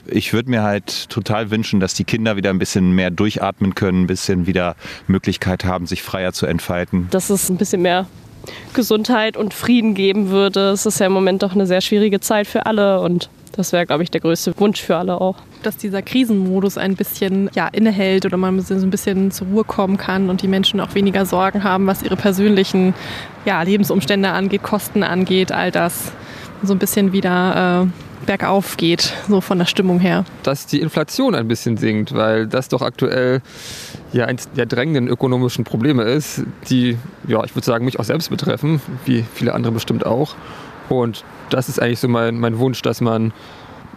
Ich 0.05 0.33
würde 0.33 0.49
mir 0.49 0.61
halt 0.61 1.09
total 1.09 1.49
wünschen, 1.51 1.79
dass 1.79 1.93
die 1.93 2.03
Kinder 2.03 2.35
wieder 2.35 2.49
ein 2.49 2.59
bisschen 2.59 2.91
mehr 2.91 3.09
durchatmen 3.09 3.75
können, 3.75 4.03
ein 4.03 4.07
bisschen 4.07 4.47
wieder 4.47 4.75
Möglichkeit 5.07 5.63
haben, 5.63 5.87
sich 5.87 6.03
freier 6.03 6.33
zu 6.33 6.45
entfalten. 6.45 7.07
Dass 7.11 7.29
es 7.29 7.49
ein 7.49 7.57
bisschen 7.57 7.81
mehr 7.81 8.07
Gesundheit 8.73 9.37
und 9.37 9.53
Frieden 9.53 9.95
geben 9.95 10.29
würde. 10.29 10.71
Es 10.71 10.85
ist 10.85 10.99
ja 10.99 11.05
im 11.05 11.13
Moment 11.13 11.43
doch 11.43 11.53
eine 11.53 11.65
sehr 11.65 11.81
schwierige 11.81 12.19
Zeit 12.19 12.45
für 12.45 12.65
alle 12.65 12.99
und 12.99 13.29
das 13.55 13.71
wäre, 13.71 13.85
glaube 13.85 14.03
ich, 14.03 14.11
der 14.11 14.21
größte 14.21 14.53
Wunsch 14.57 14.81
für 14.81 14.97
alle 14.97 15.19
auch. 15.19 15.37
Dass 15.63 15.77
dieser 15.77 16.01
Krisenmodus 16.01 16.77
ein 16.77 16.95
bisschen 16.95 17.49
ja, 17.55 17.67
innehält 17.67 18.25
oder 18.25 18.37
man 18.37 18.59
so 18.59 18.73
ein 18.73 18.89
bisschen 18.89 19.31
zur 19.31 19.47
Ruhe 19.47 19.63
kommen 19.63 19.97
kann 19.97 20.29
und 20.29 20.41
die 20.41 20.47
Menschen 20.47 20.79
auch 20.79 20.93
weniger 20.93 21.25
Sorgen 21.25 21.63
haben, 21.63 21.87
was 21.87 22.03
ihre 22.03 22.17
persönlichen 22.17 22.93
ja, 23.45 23.61
Lebensumstände 23.61 24.29
angeht, 24.29 24.63
Kosten 24.63 25.03
angeht, 25.03 25.51
all 25.51 25.71
das. 25.71 26.11
So 26.63 26.73
ein 26.73 26.79
bisschen 26.79 27.11
wieder 27.13 27.85
äh, 27.85 28.25
bergauf 28.25 28.77
geht, 28.77 29.13
so 29.27 29.39
von 29.39 29.59
der 29.59 29.65
Stimmung 29.65 29.99
her. 29.99 30.25
Dass 30.43 30.65
die 30.65 30.81
Inflation 30.81 31.35
ein 31.35 31.47
bisschen 31.47 31.77
sinkt, 31.77 32.13
weil 32.13 32.47
das 32.47 32.69
doch 32.69 32.81
aktuell 32.81 33.41
ja 34.13 34.25
eines 34.25 34.51
der 34.51 34.65
drängenden 34.65 35.07
ökonomischen 35.07 35.63
Probleme 35.63 36.03
ist, 36.03 36.43
die, 36.69 36.97
ja, 37.27 37.43
ich 37.43 37.55
würde 37.55 37.65
sagen, 37.65 37.85
mich 37.85 37.99
auch 37.99 38.03
selbst 38.03 38.29
betreffen, 38.29 38.81
wie 39.05 39.23
viele 39.33 39.53
andere 39.53 39.73
bestimmt 39.73 40.05
auch. 40.05 40.35
Und 40.89 41.23
das 41.49 41.69
ist 41.69 41.81
eigentlich 41.81 41.99
so 41.99 42.07
mein, 42.07 42.39
mein 42.39 42.59
Wunsch, 42.59 42.81
dass 42.81 43.01
man 43.01 43.33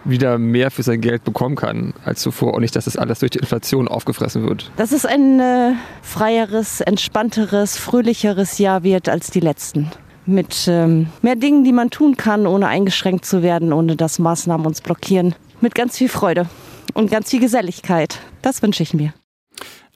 wieder 0.05 0.39
mehr 0.39 0.71
für 0.71 0.83
sein 0.83 1.01
Geld 1.01 1.25
bekommen 1.25 1.57
kann 1.57 1.93
als 2.05 2.21
zuvor 2.21 2.55
und 2.55 2.63
nicht, 2.63 2.75
dass 2.77 2.87
das 2.87 2.97
alles 2.97 3.19
durch 3.19 3.31
die 3.31 3.39
Inflation 3.39 3.89
aufgefressen 3.89 4.49
wird. 4.49 4.71
Dass 4.77 4.93
es 4.93 5.05
ein 5.05 5.41
äh, 5.41 5.73
freieres, 6.03 6.81
entspannteres, 6.81 7.77
fröhlicheres 7.77 8.59
Jahr 8.59 8.83
wird 8.83 9.09
als 9.09 9.31
die 9.31 9.41
letzten. 9.41 9.91
Mit 10.25 10.67
ähm, 10.69 11.09
mehr 11.23 11.37
Dingen, 11.37 11.65
die 11.65 11.73
man 11.73 11.91
tun 11.91 12.17
kann, 12.17 12.47
ohne 12.47 12.69
eingeschränkt 12.69 13.25
zu 13.25 13.43
werden, 13.43 13.73
ohne 13.73 13.97
dass 13.97 14.19
Maßnahmen 14.19 14.67
uns 14.67 14.81
blockieren. 14.81 15.35
Mit 15.61 15.75
ganz 15.75 15.97
viel 15.97 16.09
Freude 16.09 16.47
und 16.95 17.11
ganz 17.11 17.31
viel 17.31 17.41
Geselligkeit. 17.41 18.19
Das 18.43 18.63
wünsche 18.63 18.83
ich 18.83 18.95
mir. 18.95 19.13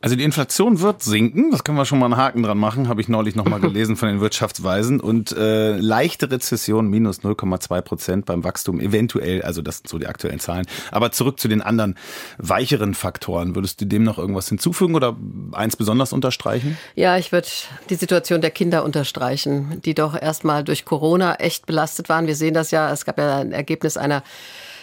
Also 0.03 0.17
die 0.17 0.25
Inflation 0.25 0.81
wird 0.81 1.01
sinken, 1.01 1.53
das 1.53 1.63
können 1.63 1.79
wir 1.79 1.85
schon 1.85 2.01
mal 2.01 2.07
einen 2.07 2.17
Haken 2.17 2.43
dran 2.43 2.59
machen, 2.59 2.89
habe 2.89 3.01
ich 3.01 3.09
neulich 3.09 3.37
nochmal 3.37 3.61
gelesen 3.61 3.95
von 3.95 4.09
den 4.09 4.21
Wirtschaftsweisen. 4.21 4.99
Und 4.99 5.31
äh, 5.31 5.77
leichte 5.77 6.29
Rezession, 6.29 6.89
minus 6.89 7.21
0,2 7.21 7.81
Prozent 7.83 8.27
beim 8.27 8.43
Wachstum, 8.43 8.81
eventuell, 8.81 9.43
also 9.43 9.63
das 9.63 9.79
sind 9.79 9.89
so 9.89 10.01
die 10.01 10.09
aktuellen 10.09 10.41
Zahlen. 10.41 10.67
Aber 10.91 11.13
zurück 11.13 11.39
zu 11.39 11.47
den 11.47 11.63
anderen 11.63 11.95
weicheren 12.37 12.95
Faktoren. 12.95 13.55
Würdest 13.55 13.81
du 13.81 13.85
dem 13.85 14.03
noch 14.03 14.19
irgendwas 14.19 14.49
hinzufügen 14.49 14.97
oder 14.97 15.17
eins 15.53 15.77
besonders 15.77 16.13
unterstreichen? 16.13 16.77
Ja, 16.97 17.17
ich 17.17 17.31
würde 17.31 17.47
die 17.89 17.95
Situation 17.95 18.41
der 18.41 18.51
Kinder 18.51 18.83
unterstreichen, 18.83 19.81
die 19.85 19.95
doch 19.95 20.21
erstmal 20.21 20.65
durch 20.65 20.85
Corona 20.85 21.37
echt 21.37 21.67
belastet 21.67 22.09
waren. 22.09 22.27
Wir 22.27 22.35
sehen 22.35 22.55
das 22.55 22.73
ja, 22.73 22.91
es 22.91 23.05
gab 23.05 23.19
ja 23.19 23.39
ein 23.39 23.53
Ergebnis 23.53 23.97
einer 23.97 24.25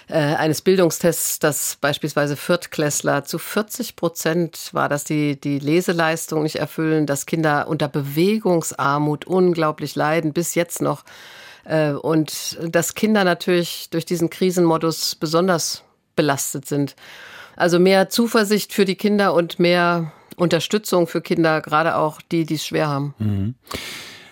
äh, 0.09 0.35
eines 0.35 0.61
Bildungstests, 0.61 1.39
dass 1.39 1.77
beispielsweise 1.79 2.35
Viertklässler 2.35 3.25
zu 3.25 3.37
40 3.37 3.95
Prozent 3.95 4.69
war, 4.73 4.89
dass 4.89 5.03
die 5.03 5.39
die 5.39 5.59
Leseleistung 5.59 6.43
nicht 6.43 6.55
erfüllen, 6.55 7.05
dass 7.05 7.27
Kinder 7.27 7.67
unter 7.67 7.87
Bewegungsarmut 7.87 9.25
unglaublich 9.25 9.95
leiden, 9.95 10.33
bis 10.33 10.55
jetzt 10.55 10.81
noch. 10.81 11.03
Äh, 11.63 11.91
und 11.91 12.57
dass 12.63 12.95
Kinder 12.95 13.23
natürlich 13.23 13.89
durch 13.91 14.05
diesen 14.05 14.29
Krisenmodus 14.29 15.15
besonders 15.15 15.83
belastet 16.15 16.65
sind. 16.65 16.95
Also 17.55 17.77
mehr 17.77 18.09
Zuversicht 18.09 18.73
für 18.73 18.85
die 18.85 18.95
Kinder 18.95 19.33
und 19.33 19.59
mehr 19.59 20.11
Unterstützung 20.37 21.05
für 21.07 21.21
Kinder, 21.21 21.61
gerade 21.61 21.95
auch 21.95 22.21
die, 22.31 22.45
die 22.45 22.55
es 22.55 22.65
schwer 22.65 22.87
haben. 22.87 23.13
Mhm. 23.19 23.55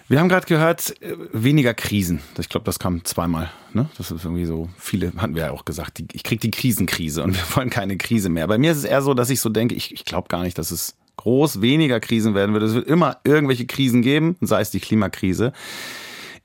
Wir 0.09 0.21
haben 0.21 0.29
gerade 0.29 0.45
gehört, 0.45 1.01
äh, 1.01 1.15
weniger 1.33 1.73
Krisen. 1.73 2.21
Ich 2.39 2.47
glaube, 2.47 2.63
das 2.63 2.79
kam 2.79 3.03
zweimal. 3.03 3.51
Ne? 3.73 3.89
Das 3.97 4.09
ist 4.09 4.23
irgendwie 4.23 4.45
so, 4.45 4.69
viele 4.77 5.11
hatten 5.17 5.35
wir 5.35 5.47
ja 5.47 5.51
auch 5.51 5.65
gesagt, 5.65 5.97
die, 5.97 6.07
ich 6.13 6.23
kriege 6.23 6.39
die 6.39 6.51
Krisenkrise 6.51 7.23
und 7.23 7.33
wir 7.35 7.55
wollen 7.55 7.69
keine 7.69 7.97
Krise 7.97 8.29
mehr. 8.29 8.47
Bei 8.47 8.57
mir 8.57 8.71
ist 8.71 8.77
es 8.77 8.83
eher 8.85 9.01
so, 9.01 9.13
dass 9.13 9.29
ich 9.29 9.41
so 9.41 9.49
denke, 9.49 9.75
ich, 9.75 9.93
ich 9.93 10.05
glaube 10.05 10.29
gar 10.29 10.43
nicht, 10.43 10.57
dass 10.57 10.71
es 10.71 10.95
groß 11.17 11.61
weniger 11.61 11.99
Krisen 11.99 12.35
werden 12.35 12.53
wird. 12.53 12.63
Es 12.63 12.73
wird 12.73 12.87
immer 12.87 13.17
irgendwelche 13.25 13.65
Krisen 13.65 14.01
geben, 14.01 14.37
sei 14.39 14.61
es 14.61 14.71
die 14.71 14.79
Klimakrise. 14.79 15.51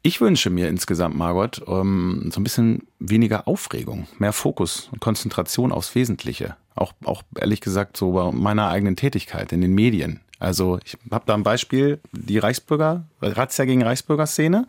Ich 0.03 0.21
wünsche 0.21 0.51
mir 0.51 0.69
insgesamt, 0.69 1.15
Margot, 1.15 1.61
um, 1.61 2.23
ähm, 2.25 2.31
so 2.33 2.41
ein 2.41 2.45
bisschen 2.45 2.89
weniger 2.99 3.47
Aufregung, 3.47 4.09
mehr 4.19 4.33
Fokus 4.33 4.89
und 4.91 5.01
Konzentration 5.01 5.71
aufs 5.71 5.95
Wesentliche. 5.95 6.57
Auch, 6.75 6.95
auch 7.05 7.23
ehrlich 7.39 7.61
gesagt 7.61 7.97
so 7.97 8.13
bei 8.13 8.33
meiner 8.33 8.69
eigenen 8.69 8.97
Tätigkeit 8.97 9.53
in 9.53 9.61
den 9.61 9.75
Medien. 9.75 10.19
Also 10.43 10.81
ich 10.85 10.99
habe 11.13 11.25
da 11.25 11.35
ein 11.35 11.45
Beispiel, 11.45 12.01
die 12.11 12.39
Reichsbürger, 12.39 13.05
Razzia 13.21 13.65
gegen 13.65 13.85
Reichsbürger-Szene, 13.85 14.67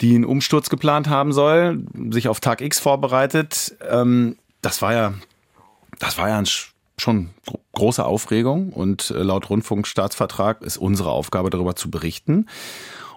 die 0.00 0.14
einen 0.14 0.24
Umsturz 0.24 0.70
geplant 0.70 1.10
haben 1.10 1.34
soll, 1.34 1.84
sich 2.10 2.26
auf 2.28 2.40
Tag 2.40 2.62
X 2.62 2.80
vorbereitet. 2.80 3.76
Ähm, 3.86 4.36
das 4.62 4.80
war 4.80 4.94
ja, 4.94 5.14
das 5.98 6.16
war 6.16 6.30
ja 6.30 6.42
schon 6.96 7.30
große 7.72 8.02
Aufregung 8.02 8.72
und 8.72 9.10
äh, 9.10 9.22
laut 9.22 9.50
Rundfunkstaatsvertrag 9.50 10.62
ist 10.62 10.78
unsere 10.78 11.10
Aufgabe 11.10 11.50
darüber 11.50 11.76
zu 11.76 11.90
berichten. 11.90 12.46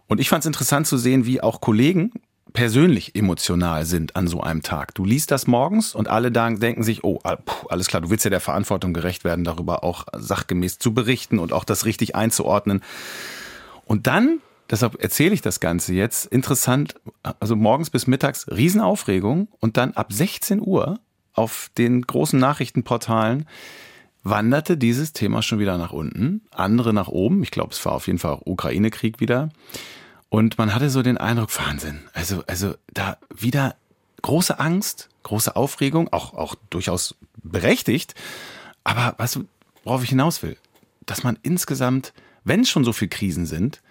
Und 0.08 0.20
ich 0.20 0.28
fand 0.28 0.44
es 0.44 0.48
interessant 0.48 0.88
zu 0.88 0.98
sehen, 0.98 1.26
wie 1.26 1.40
auch 1.40 1.62
Kollegen 1.62 2.12
persönlich 2.56 3.16
emotional 3.16 3.86
sind 3.86 4.16
an 4.16 4.28
so 4.28 4.42
einem 4.42 4.64
Tag. 4.64 4.96
Du 4.96 5.06
liest 5.06 5.30
das 5.30 5.46
morgens 5.46 5.94
und 5.94 6.08
alle 6.08 6.32
denken 6.32 6.82
sich, 6.82 7.04
oh, 7.04 7.20
alles 7.70 7.88
klar, 7.88 8.02
du 8.02 8.10
willst 8.10 8.24
ja 8.24 8.32
der 8.32 8.40
Verantwortung 8.40 8.94
gerecht 8.94 9.24
werden, 9.24 9.44
darüber 9.44 9.84
auch 9.84 10.06
sachgemäß 10.18 10.80
zu 10.80 10.94
berichten 10.94 11.38
und 11.38 11.54
auch 11.54 11.66
das 11.66 11.86
richtig 11.86 12.16
einzuordnen. 12.16 12.82
Und 13.86 14.08
dann, 14.08 14.40
deshalb 14.72 15.04
erzähle 15.04 15.34
ich 15.34 15.42
das 15.42 15.60
Ganze 15.60 15.94
jetzt, 15.94 16.26
interessant, 16.26 16.96
also 17.40 17.56
morgens 17.56 17.92
bis 17.92 18.08
mittags 18.08 18.48
Riesenaufregung 18.48 19.50
und 19.60 19.78
dann 19.78 19.92
ab 19.92 20.12
16 20.12 20.60
Uhr 20.60 21.00
auf 21.34 21.70
den 21.78 22.02
großen 22.02 22.40
Nachrichtenportalen 22.40 23.46
wanderte 24.24 24.78
dieses 24.78 25.14
Thema 25.14 25.44
schon 25.44 25.60
wieder 25.60 25.78
nach 25.78 25.92
unten, 25.92 26.42
andere 26.52 26.94
nach 26.94 27.10
oben. 27.10 27.44
Ich 27.44 27.52
glaube, 27.52 27.74
es 27.74 27.86
war 27.86 27.92
auf 27.92 28.08
jeden 28.08 28.18
Fall 28.18 28.40
Ukraine-Krieg 28.44 29.20
wieder. 29.20 29.50
Und 30.30 30.58
man 30.58 30.74
hatte 30.74 30.90
so 30.90 31.02
den 31.02 31.18
Eindruck, 31.18 31.58
Wahnsinn. 31.58 32.02
Also, 32.14 32.44
also 32.48 32.76
da 32.94 33.18
wieder 33.34 33.76
große 34.22 34.60
Angst, 34.60 35.10
große 35.24 35.56
Aufregung, 35.56 36.12
auch, 36.12 36.34
auch 36.34 36.56
durchaus 36.70 37.16
berechtigt. 37.44 38.16
Aber 38.84 39.16
was, 39.18 39.40
worauf 39.84 40.04
ich 40.04 40.10
hinaus 40.10 40.44
will, 40.44 40.58
dass 41.06 41.24
man 41.24 41.38
insgesamt, 41.44 42.14
wenn 42.44 42.62
es 42.62 42.70
schon 42.70 42.84
so 42.84 42.94
viele 42.94 43.10
Krisen 43.10 43.46
sind, 43.46 43.82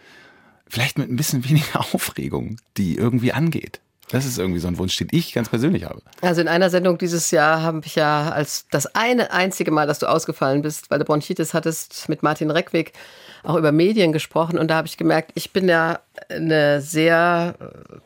vielleicht 0.67 0.99
mit 0.99 1.09
ein 1.09 1.17
bisschen 1.17 1.49
weniger 1.49 1.81
Aufregung 1.95 2.57
die 2.77 2.97
irgendwie 2.97 3.33
angeht. 3.33 3.81
Das 4.11 4.27
ist 4.27 4.39
irgendwie 4.39 4.61
so 4.61 4.69
ein 4.69 4.77
Wunsch, 4.77 4.97
den 4.97 5.09
ich 5.13 5.33
ganz 5.33 5.49
persönlich 5.49 5.85
habe. 5.85 6.03
Also 6.21 6.41
in 6.41 6.49
einer 6.49 6.69
Sendung 6.69 6.99
dieses 6.99 7.31
Jahr 7.31 7.63
habe 7.63 7.81
ich 7.85 7.95
ja 7.95 8.31
als 8.31 8.67
das 8.71 8.95
eine 8.95 9.33
einzige 9.33 9.71
Mal, 9.71 9.87
dass 9.87 9.99
du 9.99 10.07
ausgefallen 10.07 10.63
bist, 10.63 10.91
weil 10.91 10.99
du 10.99 11.05
Bronchitis 11.05 11.55
hattest, 11.55 12.09
mit 12.09 12.23
Martin 12.23 12.51
Reckwig 12.51 12.93
auch 13.45 13.57
über 13.57 13.73
Medien 13.73 14.13
gesprochen. 14.13 14.59
Und 14.59 14.69
da 14.69 14.77
habe 14.77 14.89
ich 14.89 14.97
gemerkt, 14.97 15.33
ich 15.35 15.53
bin 15.53 15.69
ja 15.69 16.01
eine 16.29 16.81
sehr 16.81 17.55
äh, 17.61 17.97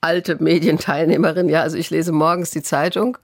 alte 0.00 0.42
Medienteilnehmerin. 0.42 1.48
Ja, 1.48 1.62
also 1.62 1.76
ich 1.76 1.90
lese 1.90 2.12
morgens 2.12 2.50
die 2.50 2.62
Zeitung 2.62 3.18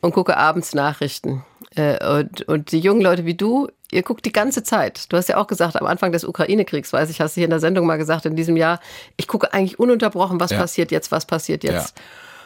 und 0.00 0.12
gucke 0.12 0.36
abends 0.36 0.74
Nachrichten. 0.74 1.44
Äh, 1.74 2.04
und, 2.06 2.42
und 2.42 2.72
die 2.72 2.80
jungen 2.80 3.00
Leute 3.00 3.24
wie 3.24 3.34
du, 3.34 3.68
ihr 3.90 4.02
guckt 4.02 4.24
die 4.24 4.32
ganze 4.32 4.62
Zeit. 4.62 5.12
Du 5.12 5.16
hast 5.16 5.28
ja 5.28 5.36
auch 5.36 5.46
gesagt, 5.46 5.76
am 5.76 5.86
Anfang 5.86 6.12
des 6.12 6.24
Ukraine-Kriegs, 6.24 6.92
weiß 6.92 7.10
ich, 7.10 7.20
hast 7.20 7.36
du 7.36 7.40
hier 7.40 7.46
in 7.46 7.50
der 7.50 7.60
Sendung 7.60 7.86
mal 7.86 7.98
gesagt, 7.98 8.26
in 8.26 8.36
diesem 8.36 8.56
Jahr, 8.56 8.80
ich 9.16 9.28
gucke 9.28 9.52
eigentlich 9.52 9.78
ununterbrochen, 9.78 10.40
was 10.40 10.50
ja. 10.50 10.58
passiert 10.58 10.90
jetzt, 10.90 11.12
was 11.12 11.26
passiert 11.26 11.64
jetzt. 11.64 11.96
Ja. 11.96 12.02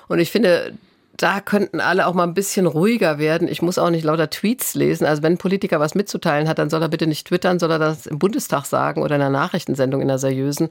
Und 0.09 0.19
ich 0.19 0.31
finde, 0.31 0.75
da 1.20 1.40
könnten 1.40 1.80
alle 1.80 2.06
auch 2.06 2.14
mal 2.14 2.24
ein 2.24 2.33
bisschen 2.33 2.66
ruhiger 2.66 3.18
werden. 3.18 3.46
Ich 3.46 3.61
muss 3.61 3.76
auch 3.76 3.90
nicht 3.90 4.04
lauter 4.04 4.30
Tweets 4.30 4.74
lesen. 4.74 5.04
Also 5.04 5.22
wenn 5.22 5.35
ein 5.35 5.38
Politiker 5.38 5.78
was 5.78 5.94
mitzuteilen 5.94 6.48
hat, 6.48 6.59
dann 6.59 6.70
soll 6.70 6.80
er 6.80 6.88
bitte 6.88 7.06
nicht 7.06 7.26
twittern, 7.28 7.59
soll 7.59 7.70
er 7.72 7.78
das 7.78 8.06
im 8.06 8.18
Bundestag 8.18 8.64
sagen 8.64 9.02
oder 9.02 9.16
in 9.16 9.20
einer 9.20 9.30
Nachrichtensendung, 9.30 10.00
in 10.00 10.09
einer 10.09 10.18
seriösen. 10.18 10.70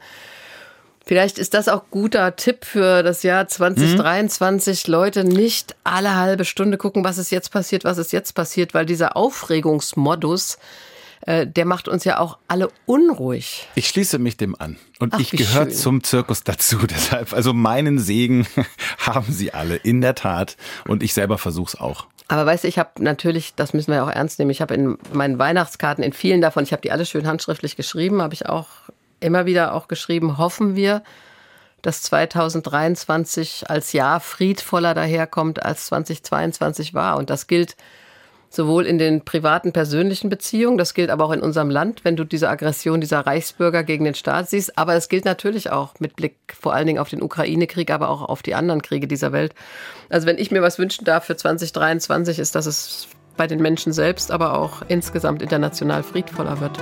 Vielleicht 1.05 1.38
ist 1.38 1.53
das 1.53 1.69
auch 1.69 1.83
guter 1.91 2.35
Tipp 2.35 2.65
für 2.65 3.03
das 3.03 3.21
Jahr 3.21 3.47
2023. 3.47 4.88
Mhm. 4.88 4.91
Leute, 4.91 5.23
nicht 5.23 5.75
alle 5.83 6.15
halbe 6.15 6.45
Stunde 6.45 6.77
gucken, 6.77 7.03
was 7.03 7.19
ist 7.19 7.31
jetzt 7.31 7.51
passiert, 7.51 7.83
was 7.83 7.99
ist 7.99 8.12
jetzt 8.12 8.33
passiert, 8.33 8.73
weil 8.73 8.88
dieser 8.88 9.15
Aufregungsmodus, 9.17 10.57
äh, 11.30 11.46
der 11.46 11.65
macht 11.65 11.88
uns 11.88 12.06
ja 12.06 12.18
auch 12.18 12.39
alle 12.48 12.70
unruhig. 12.88 13.68
Ich 13.76 13.88
schließe 13.88 14.18
mich 14.18 14.36
dem 14.36 14.60
an. 14.60 14.78
Und 14.98 15.13
Ach, 15.13 15.20
ich 15.20 15.30
gehöre 15.30 15.70
zum 15.70 16.04
Zirkus 16.04 16.44
dazu. 16.44 16.78
Deshalb, 16.89 17.34
also 17.34 17.54
meinen 17.54 18.00
Segen 18.00 18.48
haben 18.98 19.32
sie 19.32 19.54
alle, 19.54 19.76
in 19.76 20.02
der 20.02 20.15
Tat. 20.15 20.58
Und 20.88 21.04
ich 21.04 21.13
selber 21.13 21.38
versuche 21.38 21.76
es 21.76 21.80
auch. 21.80 22.08
Aber 22.30 22.48
weißt 22.48 22.63
du, 22.63 22.68
ich 22.68 22.80
habe 22.80 22.89
natürlich, 22.98 23.54
das 23.54 23.74
müssen 23.74 23.92
wir 23.92 23.98
ja 23.98 24.04
auch 24.06 24.12
ernst 24.12 24.39
nehmen, 24.39 24.50
ich 24.50 24.60
habe 24.60 24.74
in 24.74 24.98
meinen 25.13 25.38
Weihnachtskarten, 25.38 26.04
in 26.04 26.13
vielen 26.13 26.42
davon, 26.42 26.63
ich 26.63 26.72
habe 26.72 26.82
die 26.82 26.92
alle 26.92 27.06
schön 27.06 27.28
handschriftlich 27.28 27.76
geschrieben, 27.76 28.24
habe 28.24 28.34
ich 28.34 28.48
auch 28.48 28.68
immer 29.20 29.46
wieder 29.46 29.76
auch 29.76 29.88
geschrieben, 29.88 30.39
hoffen 30.39 30.76
wir, 30.76 31.04
dass 31.84 32.02
2023 32.04 33.70
als 33.70 33.94
Jahr 33.94 34.20
friedvoller 34.20 34.96
daherkommt, 34.96 35.63
als 35.63 35.86
2022 35.88 36.96
war. 36.96 37.18
Und 37.18 37.30
das 37.30 37.46
gilt 37.46 37.76
sowohl 38.49 38.85
in 38.85 38.97
den 38.97 39.21
privaten, 39.21 39.71
persönlichen 39.71 40.29
Beziehungen, 40.29 40.77
das 40.77 40.93
gilt 40.93 41.09
aber 41.09 41.25
auch 41.25 41.31
in 41.31 41.41
unserem 41.41 41.69
Land, 41.69 42.03
wenn 42.03 42.15
du 42.15 42.23
diese 42.23 42.49
Aggression 42.49 42.99
dieser 42.99 43.19
Reichsbürger 43.19 43.83
gegen 43.83 44.05
den 44.05 44.15
Staat 44.15 44.49
siehst. 44.49 44.77
Aber 44.77 44.95
es 44.95 45.07
gilt 45.07 45.25
natürlich 45.25 45.71
auch 45.71 45.93
mit 45.99 46.15
Blick 46.15 46.35
vor 46.59 46.73
allen 46.73 46.88
Dingen 46.88 46.99
auf 46.99 47.09
den 47.09 47.21
Ukraine-Krieg, 47.21 47.91
aber 47.91 48.09
auch 48.09 48.23
auf 48.23 48.41
die 48.41 48.55
anderen 48.55 48.81
Kriege 48.81 49.07
dieser 49.07 49.31
Welt. 49.31 49.53
Also 50.09 50.25
wenn 50.25 50.38
ich 50.38 50.51
mir 50.51 50.62
was 50.62 50.79
wünschen 50.79 51.05
darf 51.05 51.25
für 51.25 51.35
2023, 51.35 52.39
ist, 52.39 52.55
dass 52.55 52.65
es 52.65 53.07
bei 53.38 53.47
den 53.47 53.62
Menschen 53.62 53.93
selbst, 53.93 54.31
aber 54.31 54.57
auch 54.57 54.81
insgesamt 54.88 55.41
international 55.41 56.03
friedvoller 56.03 56.59
wird. 56.59 56.79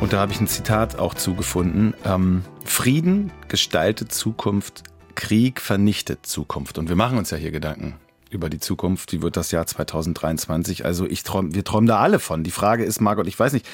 Und 0.00 0.12
da 0.12 0.18
habe 0.18 0.30
ich 0.30 0.40
ein 0.40 0.46
Zitat 0.46 0.98
auch 0.98 1.14
zugefunden. 1.14 1.94
Ähm, 2.04 2.44
Frieden 2.76 3.32
gestaltet 3.48 4.12
Zukunft, 4.12 4.82
Krieg 5.14 5.62
vernichtet 5.62 6.26
Zukunft. 6.26 6.76
Und 6.76 6.90
wir 6.90 6.94
machen 6.94 7.16
uns 7.16 7.30
ja 7.30 7.38
hier 7.38 7.50
Gedanken 7.50 7.94
über 8.28 8.50
die 8.50 8.60
Zukunft. 8.60 9.14
Wie 9.14 9.22
wird 9.22 9.38
das 9.38 9.50
Jahr 9.50 9.66
2023? 9.66 10.84
Also 10.84 11.06
ich 11.06 11.22
träum, 11.22 11.54
wir 11.54 11.64
träumen 11.64 11.86
da 11.86 12.00
alle 12.00 12.18
von. 12.18 12.44
Die 12.44 12.50
Frage 12.50 12.84
ist, 12.84 13.00
Margot, 13.00 13.26
ich 13.28 13.38
weiß 13.40 13.54
nicht, 13.54 13.66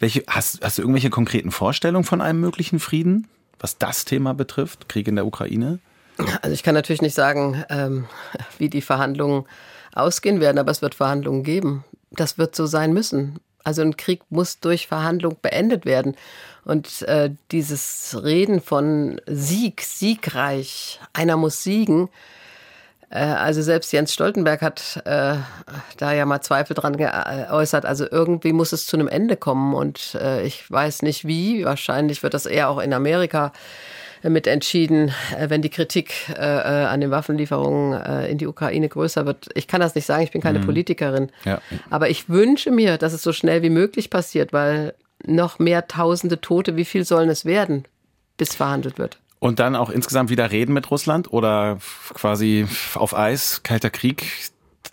welche, 0.00 0.24
hast, 0.26 0.64
hast 0.64 0.78
du 0.78 0.82
irgendwelche 0.82 1.10
konkreten 1.10 1.52
Vorstellungen 1.52 2.02
von 2.02 2.20
einem 2.20 2.40
möglichen 2.40 2.80
Frieden, 2.80 3.28
was 3.60 3.78
das 3.78 4.04
Thema 4.04 4.34
betrifft, 4.34 4.88
Krieg 4.88 5.06
in 5.06 5.14
der 5.14 5.26
Ukraine? 5.26 5.78
Also 6.42 6.52
ich 6.52 6.64
kann 6.64 6.74
natürlich 6.74 7.02
nicht 7.02 7.14
sagen, 7.14 7.64
ähm, 7.70 8.06
wie 8.58 8.68
die 8.68 8.82
Verhandlungen 8.82 9.44
ausgehen 9.94 10.40
werden, 10.40 10.58
aber 10.58 10.72
es 10.72 10.82
wird 10.82 10.96
Verhandlungen 10.96 11.44
geben. 11.44 11.84
Das 12.10 12.36
wird 12.36 12.56
so 12.56 12.66
sein 12.66 12.92
müssen. 12.92 13.38
Also 13.62 13.82
ein 13.82 13.96
Krieg 13.96 14.22
muss 14.30 14.58
durch 14.58 14.88
Verhandlung 14.88 15.36
beendet 15.40 15.84
werden. 15.84 16.16
Und 16.64 17.02
äh, 17.02 17.30
dieses 17.50 18.18
Reden 18.22 18.60
von 18.60 19.20
Sieg, 19.26 19.82
siegreich, 19.82 21.00
einer 21.12 21.36
muss 21.36 21.62
siegen, 21.62 22.08
äh, 23.10 23.18
also 23.18 23.60
selbst 23.60 23.92
Jens 23.92 24.14
Stoltenberg 24.14 24.62
hat 24.62 25.02
äh, 25.04 25.34
da 25.98 26.12
ja 26.12 26.24
mal 26.24 26.40
Zweifel 26.40 26.74
dran 26.74 26.96
geäußert. 26.96 27.84
Also 27.84 28.06
irgendwie 28.10 28.52
muss 28.52 28.72
es 28.72 28.86
zu 28.86 28.96
einem 28.96 29.08
Ende 29.08 29.36
kommen 29.36 29.74
und 29.74 30.16
äh, 30.20 30.42
ich 30.44 30.70
weiß 30.70 31.02
nicht 31.02 31.26
wie. 31.26 31.64
Wahrscheinlich 31.64 32.22
wird 32.22 32.34
das 32.34 32.46
eher 32.46 32.68
auch 32.68 32.78
in 32.78 32.92
Amerika 32.92 33.52
mit 34.22 34.46
entschieden, 34.46 35.12
äh, 35.36 35.50
wenn 35.50 35.62
die 35.62 35.70
Kritik 35.70 36.12
äh, 36.28 36.34
äh, 36.34 36.86
an 36.86 37.00
den 37.00 37.10
Waffenlieferungen 37.10 38.26
in 38.26 38.38
die 38.38 38.46
Ukraine 38.46 38.88
größer 38.88 39.26
wird. 39.26 39.48
Ich 39.54 39.66
kann 39.66 39.80
das 39.80 39.94
nicht 39.94 40.06
sagen, 40.06 40.22
ich 40.22 40.30
bin 40.30 40.40
keine 40.40 40.60
mhm. 40.60 40.66
Politikerin. 40.66 41.30
Ja. 41.44 41.60
Aber 41.90 42.10
ich 42.10 42.28
wünsche 42.28 42.70
mir, 42.70 42.98
dass 42.98 43.12
es 43.12 43.22
so 43.22 43.32
schnell 43.32 43.62
wie 43.62 43.70
möglich 43.70 44.10
passiert, 44.10 44.52
weil 44.52 44.94
noch 45.30 45.58
mehr 45.58 45.88
tausende 45.88 46.40
Tote, 46.40 46.76
wie 46.76 46.84
viel 46.84 47.04
sollen 47.04 47.30
es 47.30 47.44
werden, 47.44 47.84
bis 48.36 48.54
verhandelt 48.54 48.98
wird? 48.98 49.18
Und 49.38 49.58
dann 49.58 49.74
auch 49.74 49.88
insgesamt 49.88 50.28
wieder 50.28 50.50
reden 50.50 50.74
mit 50.74 50.90
Russland 50.90 51.32
oder 51.32 51.78
quasi 52.12 52.66
auf 52.94 53.16
Eis, 53.16 53.62
kalter 53.62 53.88
Krieg, 53.88 54.50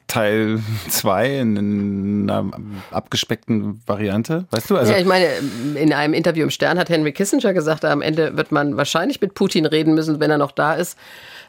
Teil 0.08 0.62
2 0.90 1.40
in 1.40 2.30
einer 2.30 2.50
abgespeckten 2.92 3.82
Variante, 3.86 4.46
weißt 4.52 4.70
du? 4.70 4.78
Also 4.78 4.94
ja, 4.94 5.00
ich 5.00 5.06
meine, 5.06 5.28
in 5.76 5.92
einem 5.92 6.14
Interview 6.14 6.44
im 6.44 6.50
Stern 6.50 6.80
hat 6.80 6.90
Henry 6.90 7.12
Kissinger 7.12 7.54
gesagt, 7.54 7.84
am 7.84 8.02
Ende 8.02 8.38
wird 8.38 8.54
man 8.54 8.78
wahrscheinlich 8.78 9.20
mit 9.20 9.34
Putin 9.34 9.66
reden 9.66 9.94
müssen, 9.96 10.22
wenn 10.22 10.32
er 10.32 10.38
noch 10.38 10.54
da 10.54 10.76
ist, 10.76 10.98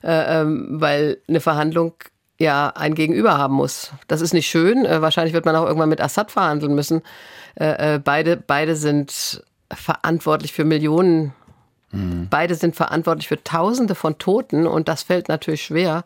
äh, 0.03 0.41
ähm, 0.41 0.67
weil 0.81 1.19
eine 1.29 1.41
Verhandlung 1.41 1.95
ja 2.39 2.69
ein 2.69 2.95
Gegenüber 2.95 3.37
haben 3.37 3.55
muss. 3.55 3.93
Das 4.07 4.21
ist 4.21 4.33
nicht 4.33 4.49
schön. 4.49 4.85
Äh, 4.85 5.03
wahrscheinlich 5.03 5.35
wird 5.35 5.45
man 5.45 5.57
auch 5.57 5.67
irgendwann 5.67 5.89
mit 5.89 6.01
Assad 6.01 6.31
verhandeln 6.31 6.75
müssen. 6.75 7.03
Äh, 7.57 7.99
beide, 7.99 8.37
beide 8.37 8.77
sind 8.77 9.45
verantwortlich 9.71 10.53
für 10.53 10.65
Millionen 10.65 11.35
Mhm. 11.91 12.29
Beide 12.29 12.55
sind 12.55 12.77
verantwortlich 12.77 13.29
für 13.29 13.43
Tausende 13.43 13.95
von 13.95 14.19
Toten 14.19 14.67
und 14.67 14.89
das 14.89 15.03
fällt 15.03 15.29
natürlich 15.29 15.63
schwer. 15.63 16.05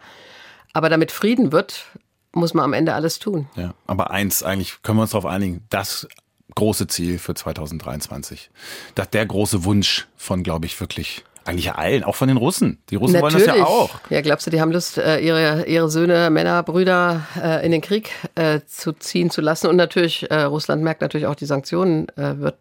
Aber 0.72 0.88
damit 0.88 1.12
Frieden 1.12 1.52
wird, 1.52 1.86
muss 2.32 2.54
man 2.54 2.64
am 2.64 2.72
Ende 2.72 2.94
alles 2.94 3.18
tun. 3.18 3.48
Ja, 3.56 3.74
aber 3.86 4.10
eins, 4.10 4.42
eigentlich 4.42 4.82
können 4.82 4.98
wir 4.98 5.02
uns 5.02 5.10
darauf 5.10 5.26
einigen, 5.26 5.64
das 5.70 6.08
große 6.54 6.86
Ziel 6.86 7.18
für 7.18 7.34
2023. 7.34 8.50
Das 8.94 9.10
der 9.10 9.26
große 9.26 9.64
Wunsch 9.64 10.06
von, 10.16 10.42
glaube 10.42 10.66
ich, 10.66 10.80
wirklich 10.80 11.24
eigentlich 11.44 11.72
allen, 11.72 12.04
auch 12.04 12.14
von 12.14 12.28
den 12.28 12.36
Russen. 12.36 12.78
Die 12.90 12.96
Russen 12.96 13.20
Natürlich. 13.20 13.46
wollen 13.46 13.58
das 13.58 13.58
ja 13.58 13.66
auch. 13.66 13.90
Ja, 14.10 14.20
glaubst 14.20 14.46
du, 14.46 14.50
die 14.50 14.60
haben 14.60 14.72
Lust, 14.72 14.98
äh, 14.98 15.18
ihre, 15.18 15.66
ihre 15.66 15.88
Söhne, 15.88 16.30
Männer, 16.30 16.62
Brüder 16.62 17.22
äh, 17.42 17.64
in 17.64 17.72
den 17.72 17.80
Krieg 17.80 18.10
äh, 18.34 18.60
zu 18.66 18.92
ziehen 18.92 19.30
zu 19.30 19.40
lassen? 19.40 19.66
Und 19.66 19.76
natürlich, 19.76 20.28
Russland 20.30 20.82
merkt 20.82 21.00
natürlich 21.00 21.26
auch 21.26 21.34
die 21.34 21.46
Sanktionen, 21.46 22.06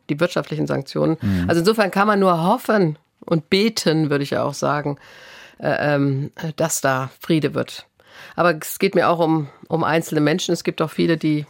die 0.09 0.19
wirtschaftlichen 0.19 0.67
Sanktionen. 0.67 1.17
Mhm. 1.21 1.45
Also 1.47 1.59
insofern 1.59 1.91
kann 1.91 2.07
man 2.07 2.19
nur 2.19 2.43
hoffen 2.43 2.97
und 3.25 3.49
beten, 3.49 4.09
würde 4.09 4.23
ich 4.23 4.31
ja 4.31 4.43
auch 4.43 4.53
sagen, 4.53 4.97
ähm, 5.59 6.31
dass 6.55 6.81
da 6.81 7.11
Friede 7.19 7.53
wird. 7.53 7.85
Aber 8.35 8.55
es 8.59 8.79
geht 8.79 8.95
mir 8.95 9.09
auch 9.09 9.19
um, 9.19 9.47
um 9.67 9.83
einzelne 9.83 10.21
Menschen. 10.21 10.53
Es 10.53 10.63
gibt 10.63 10.81
auch 10.81 10.91
viele, 10.91 11.17
die 11.17 11.45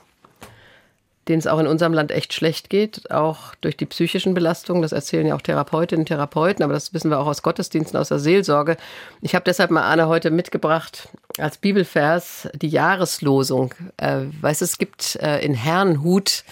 denen 1.27 1.39
es 1.39 1.47
auch 1.47 1.60
in 1.60 1.67
unserem 1.67 1.93
Land 1.93 2.12
echt 2.12 2.34
schlecht 2.34 2.69
geht, 2.69 3.12
auch 3.12 3.53
durch 3.62 3.77
die 3.77 3.86
psychischen 3.86 4.34
Belastungen. 4.34 4.81
Das 4.81 4.91
erzählen 4.91 5.27
ja 5.27 5.36
auch 5.36 5.41
Therapeutinnen 5.41 6.01
und 6.01 6.07
Therapeuten, 6.07 6.63
aber 6.63 6.73
das 6.73 6.93
wissen 6.93 7.12
wir 7.12 7.19
auch 7.19 7.27
aus 7.27 7.43
Gottesdiensten, 7.43 7.99
aus 7.99 8.10
der 8.10 8.19
Seelsorge. 8.19 8.77
Ich 9.21 9.36
habe 9.36 9.43
deshalb 9.45 9.71
mal 9.71 9.84
Anne 9.84 10.07
heute 10.07 10.31
mitgebracht 10.31 11.10
als 11.38 11.57
Bibelvers 11.57 12.49
die 12.53 12.69
Jahreslosung. 12.69 13.73
Äh, 13.97 14.21
weißt 14.41 14.62
es 14.62 14.77
gibt 14.77 15.15
äh, 15.17 15.39
in 15.39 15.53
Herrnhut 15.53 16.43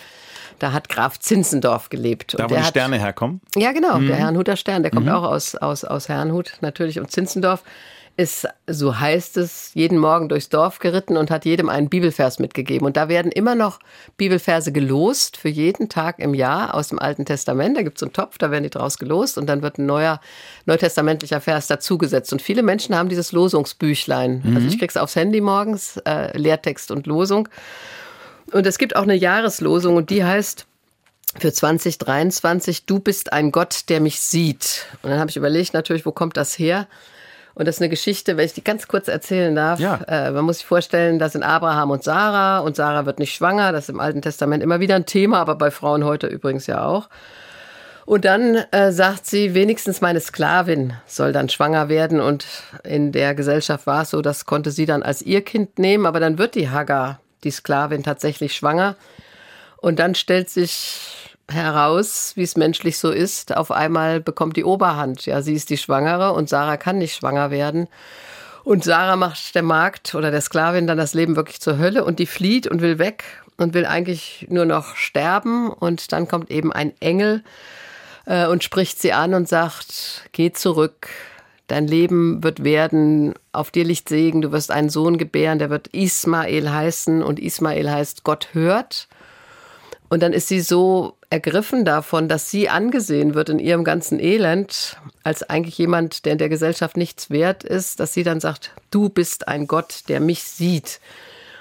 da 0.59 0.73
hat 0.73 0.89
Graf 0.89 1.17
Zinzendorf 1.19 1.89
gelebt. 1.89 2.35
Da, 2.37 2.49
wo 2.49 2.55
die 2.55 2.63
Sterne 2.63 2.97
hat, 2.97 3.05
herkommen? 3.05 3.41
Ja, 3.55 3.71
genau, 3.71 3.97
mhm. 3.97 4.07
der 4.07 4.17
Herrnhuter 4.17 4.57
Stern, 4.57 4.83
der 4.83 4.91
kommt 4.91 5.05
mhm. 5.05 5.13
auch 5.13 5.23
aus, 5.23 5.55
aus, 5.55 5.85
aus 5.85 6.09
Herrnhut 6.09 6.57
natürlich. 6.61 6.99
Und 6.99 7.09
Zinzendorf 7.11 7.63
ist, 8.19 8.45
so 8.67 8.99
heißt 8.99 9.37
es, 9.37 9.71
jeden 9.75 9.97
Morgen 9.97 10.27
durchs 10.27 10.49
Dorf 10.49 10.79
geritten 10.79 11.15
und 11.15 11.31
hat 11.31 11.45
jedem 11.45 11.69
einen 11.69 11.87
Bibelvers 11.87 12.37
mitgegeben. 12.37 12.85
Und 12.85 12.97
da 12.97 13.07
werden 13.07 13.31
immer 13.31 13.55
noch 13.55 13.79
Bibelverse 14.17 14.73
gelost 14.73 15.37
für 15.37 15.47
jeden 15.47 15.87
Tag 15.87 16.19
im 16.19 16.33
Jahr 16.33 16.75
aus 16.75 16.89
dem 16.89 16.99
Alten 16.99 17.23
Testament. 17.23 17.77
Da 17.77 17.81
gibt 17.81 17.97
es 17.97 18.03
einen 18.03 18.11
Topf, 18.11 18.37
da 18.37 18.51
werden 18.51 18.65
die 18.65 18.69
draus 18.69 18.97
gelost 18.97 19.37
und 19.37 19.47
dann 19.47 19.61
wird 19.61 19.77
ein 19.77 19.85
neuer 19.85 20.19
neutestamentlicher 20.65 21.39
Vers 21.39 21.67
dazugesetzt. 21.67 22.33
Und 22.33 22.41
viele 22.41 22.61
Menschen 22.61 22.93
haben 22.93 23.07
dieses 23.07 23.31
Losungsbüchlein. 23.31 24.41
Mhm. 24.43 24.55
Also 24.57 24.67
ich 24.67 24.77
krieg's 24.77 24.97
aufs 24.97 25.15
Handy 25.15 25.39
morgens, 25.39 25.95
äh, 26.05 26.37
Lehrtext 26.37 26.91
und 26.91 27.07
Losung. 27.07 27.47
Und 28.51 28.67
es 28.67 28.77
gibt 28.77 28.97
auch 28.97 29.03
eine 29.03 29.15
Jahreslosung 29.15 29.95
und 29.95 30.09
die 30.09 30.25
heißt 30.25 30.65
für 31.37 31.53
2023, 31.53 32.85
du 32.85 32.99
bist 32.99 33.31
ein 33.31 33.53
Gott, 33.53 33.83
der 33.87 34.01
mich 34.01 34.19
sieht. 34.19 34.87
Und 35.03 35.11
dann 35.11 35.19
habe 35.19 35.29
ich 35.29 35.37
überlegt, 35.37 35.73
natürlich, 35.73 36.05
wo 36.05 36.11
kommt 36.11 36.35
das 36.35 36.59
her? 36.59 36.85
Und 37.59 37.65
das 37.65 37.75
ist 37.75 37.81
eine 37.81 37.89
Geschichte, 37.89 38.37
wenn 38.37 38.45
ich 38.45 38.53
die 38.53 38.63
ganz 38.63 38.87
kurz 38.87 39.09
erzählen 39.09 39.53
darf. 39.53 39.81
Ja. 39.81 39.99
Äh, 40.07 40.31
man 40.31 40.45
muss 40.45 40.59
sich 40.59 40.65
vorstellen, 40.65 41.19
das 41.19 41.33
sind 41.33 41.43
Abraham 41.43 41.91
und 41.91 42.05
Sarah 42.05 42.59
und 42.59 42.77
Sarah 42.77 43.05
wird 43.05 43.19
nicht 43.19 43.35
schwanger. 43.35 43.73
Das 43.73 43.83
ist 43.83 43.89
im 43.89 43.99
Alten 43.99 44.21
Testament 44.21 44.63
immer 44.63 44.79
wieder 44.79 44.95
ein 44.95 45.05
Thema, 45.05 45.39
aber 45.39 45.55
bei 45.55 45.69
Frauen 45.69 46.05
heute 46.05 46.27
übrigens 46.27 46.67
ja 46.67 46.85
auch. 46.85 47.09
Und 48.05 48.23
dann 48.23 48.55
äh, 48.71 48.93
sagt 48.93 49.25
sie, 49.25 49.55
wenigstens 49.55 49.99
meine 49.99 50.21
Sklavin 50.21 50.93
soll 51.05 51.33
dann 51.33 51.49
schwanger 51.49 51.89
werden. 51.89 52.21
Und 52.21 52.47
in 52.85 53.11
der 53.11 53.35
Gesellschaft 53.35 53.85
war 53.85 54.03
es 54.03 54.11
so, 54.11 54.21
das 54.21 54.45
konnte 54.45 54.71
sie 54.71 54.85
dann 54.85 55.03
als 55.03 55.21
ihr 55.21 55.43
Kind 55.43 55.79
nehmen. 55.79 56.05
Aber 56.05 56.21
dann 56.21 56.37
wird 56.37 56.55
die 56.55 56.69
Hagar, 56.69 57.19
die 57.43 57.51
Sklavin, 57.51 58.03
tatsächlich 58.03 58.55
schwanger. 58.55 58.95
Und 59.75 59.99
dann 59.99 60.15
stellt 60.15 60.49
sich 60.49 61.28
heraus, 61.51 62.33
wie 62.35 62.43
es 62.43 62.55
menschlich 62.55 62.97
so 62.97 63.11
ist. 63.11 63.55
Auf 63.55 63.71
einmal 63.71 64.19
bekommt 64.19 64.57
die 64.57 64.63
Oberhand. 64.63 65.25
Ja, 65.25 65.41
sie 65.41 65.53
ist 65.53 65.69
die 65.69 65.77
Schwangere 65.77 66.33
und 66.33 66.49
Sarah 66.49 66.77
kann 66.77 66.97
nicht 66.97 67.15
schwanger 67.15 67.51
werden. 67.51 67.87
Und 68.63 68.83
Sarah 68.83 69.15
macht 69.15 69.55
der 69.55 69.63
Magd 69.63 70.15
oder 70.15 70.31
der 70.31 70.41
Sklavin 70.41 70.87
dann 70.87 70.97
das 70.97 71.13
Leben 71.13 71.35
wirklich 71.35 71.59
zur 71.61 71.77
Hölle 71.77 72.03
und 72.03 72.19
die 72.19 72.25
flieht 72.25 72.67
und 72.67 72.81
will 72.81 72.99
weg 72.99 73.23
und 73.57 73.73
will 73.73 73.85
eigentlich 73.85 74.47
nur 74.49 74.65
noch 74.65 74.95
sterben. 74.95 75.69
Und 75.69 76.11
dann 76.11 76.27
kommt 76.27 76.51
eben 76.51 76.71
ein 76.71 76.93
Engel 76.99 77.43
äh, 78.25 78.47
und 78.47 78.63
spricht 78.63 79.01
sie 79.01 79.13
an 79.13 79.33
und 79.33 79.47
sagt, 79.47 80.29
geh 80.31 80.51
zurück. 80.51 81.07
Dein 81.67 81.87
Leben 81.87 82.43
wird 82.43 82.63
werden, 82.63 83.35
auf 83.51 83.69
dir 83.69 83.83
liegt 83.83 84.09
Segen, 84.09 84.41
du 84.41 84.51
wirst 84.51 84.71
einen 84.71 84.89
Sohn 84.89 85.19
gebären, 85.19 85.59
der 85.59 85.69
wird 85.69 85.87
Ismael 85.89 86.71
heißen 86.71 87.21
und 87.21 87.39
Ismael 87.39 87.91
heißt 87.91 88.23
Gott 88.23 88.49
hört. 88.53 89.07
Und 90.09 90.23
dann 90.23 90.33
ist 90.33 90.47
sie 90.47 90.61
so 90.61 91.15
ergriffen 91.29 91.85
davon, 91.85 92.27
dass 92.27 92.49
sie 92.49 92.69
angesehen 92.69 93.35
wird 93.35 93.49
in 93.49 93.59
ihrem 93.59 93.83
ganzen 93.83 94.19
Elend 94.19 94.97
als 95.23 95.43
eigentlich 95.43 95.77
jemand, 95.77 96.25
der 96.25 96.33
in 96.33 96.37
der 96.39 96.49
Gesellschaft 96.49 96.97
nichts 96.97 97.29
wert 97.29 97.63
ist, 97.63 97.99
dass 97.99 98.13
sie 98.13 98.23
dann 98.23 98.39
sagt, 98.39 98.71
du 98.89 99.09
bist 99.09 99.47
ein 99.47 99.67
Gott, 99.67 100.03
der 100.07 100.19
mich 100.19 100.43
sieht. 100.43 100.99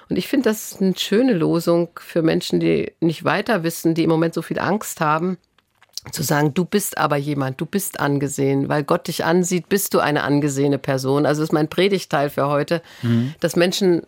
Und 0.09 0.17
ich 0.17 0.27
finde, 0.27 0.49
das 0.49 0.73
ist 0.73 0.81
eine 0.81 0.97
schöne 0.97 1.35
Losung 1.35 1.91
für 2.01 2.23
Menschen, 2.23 2.61
die 2.61 2.93
nicht 3.01 3.25
weiter 3.25 3.63
wissen, 3.63 3.95
die 3.95 4.05
im 4.05 4.11
Moment 4.11 4.33
so 4.33 4.41
viel 4.41 4.59
Angst 4.59 5.03
haben, 5.03 5.37
zu 6.13 6.23
sagen, 6.23 6.55
du 6.55 6.65
bist 6.65 6.97
aber 6.97 7.17
jemand, 7.17 7.61
du 7.61 7.67
bist 7.67 8.01
angesehen, 8.01 8.71
weil 8.71 8.85
Gott 8.85 9.09
dich 9.09 9.25
ansieht, 9.25 9.69
bist 9.69 9.93
du 9.93 9.99
eine 9.99 10.23
angesehene 10.23 10.79
Person. 10.79 11.27
Also 11.27 11.43
das 11.43 11.51
ist 11.51 11.53
mein 11.53 11.69
Predigteil 11.69 12.31
für 12.31 12.49
heute, 12.49 12.81
mhm. 13.03 13.35
dass 13.41 13.57
Menschen 13.57 14.03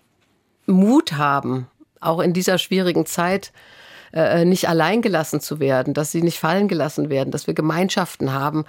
Mut 0.66 1.14
haben, 1.14 1.66
auch 2.00 2.20
in 2.20 2.32
dieser 2.32 2.56
schwierigen 2.56 3.04
Zeit, 3.04 3.52
äh, 4.12 4.44
nicht 4.44 4.68
allein 4.68 5.02
gelassen 5.02 5.40
zu 5.40 5.60
werden, 5.60 5.94
dass 5.94 6.12
sie 6.12 6.22
nicht 6.22 6.38
fallen 6.38 6.68
gelassen 6.68 7.10
werden, 7.10 7.30
dass 7.30 7.46
wir 7.46 7.54
Gemeinschaften 7.54 8.32
haben. 8.32 8.64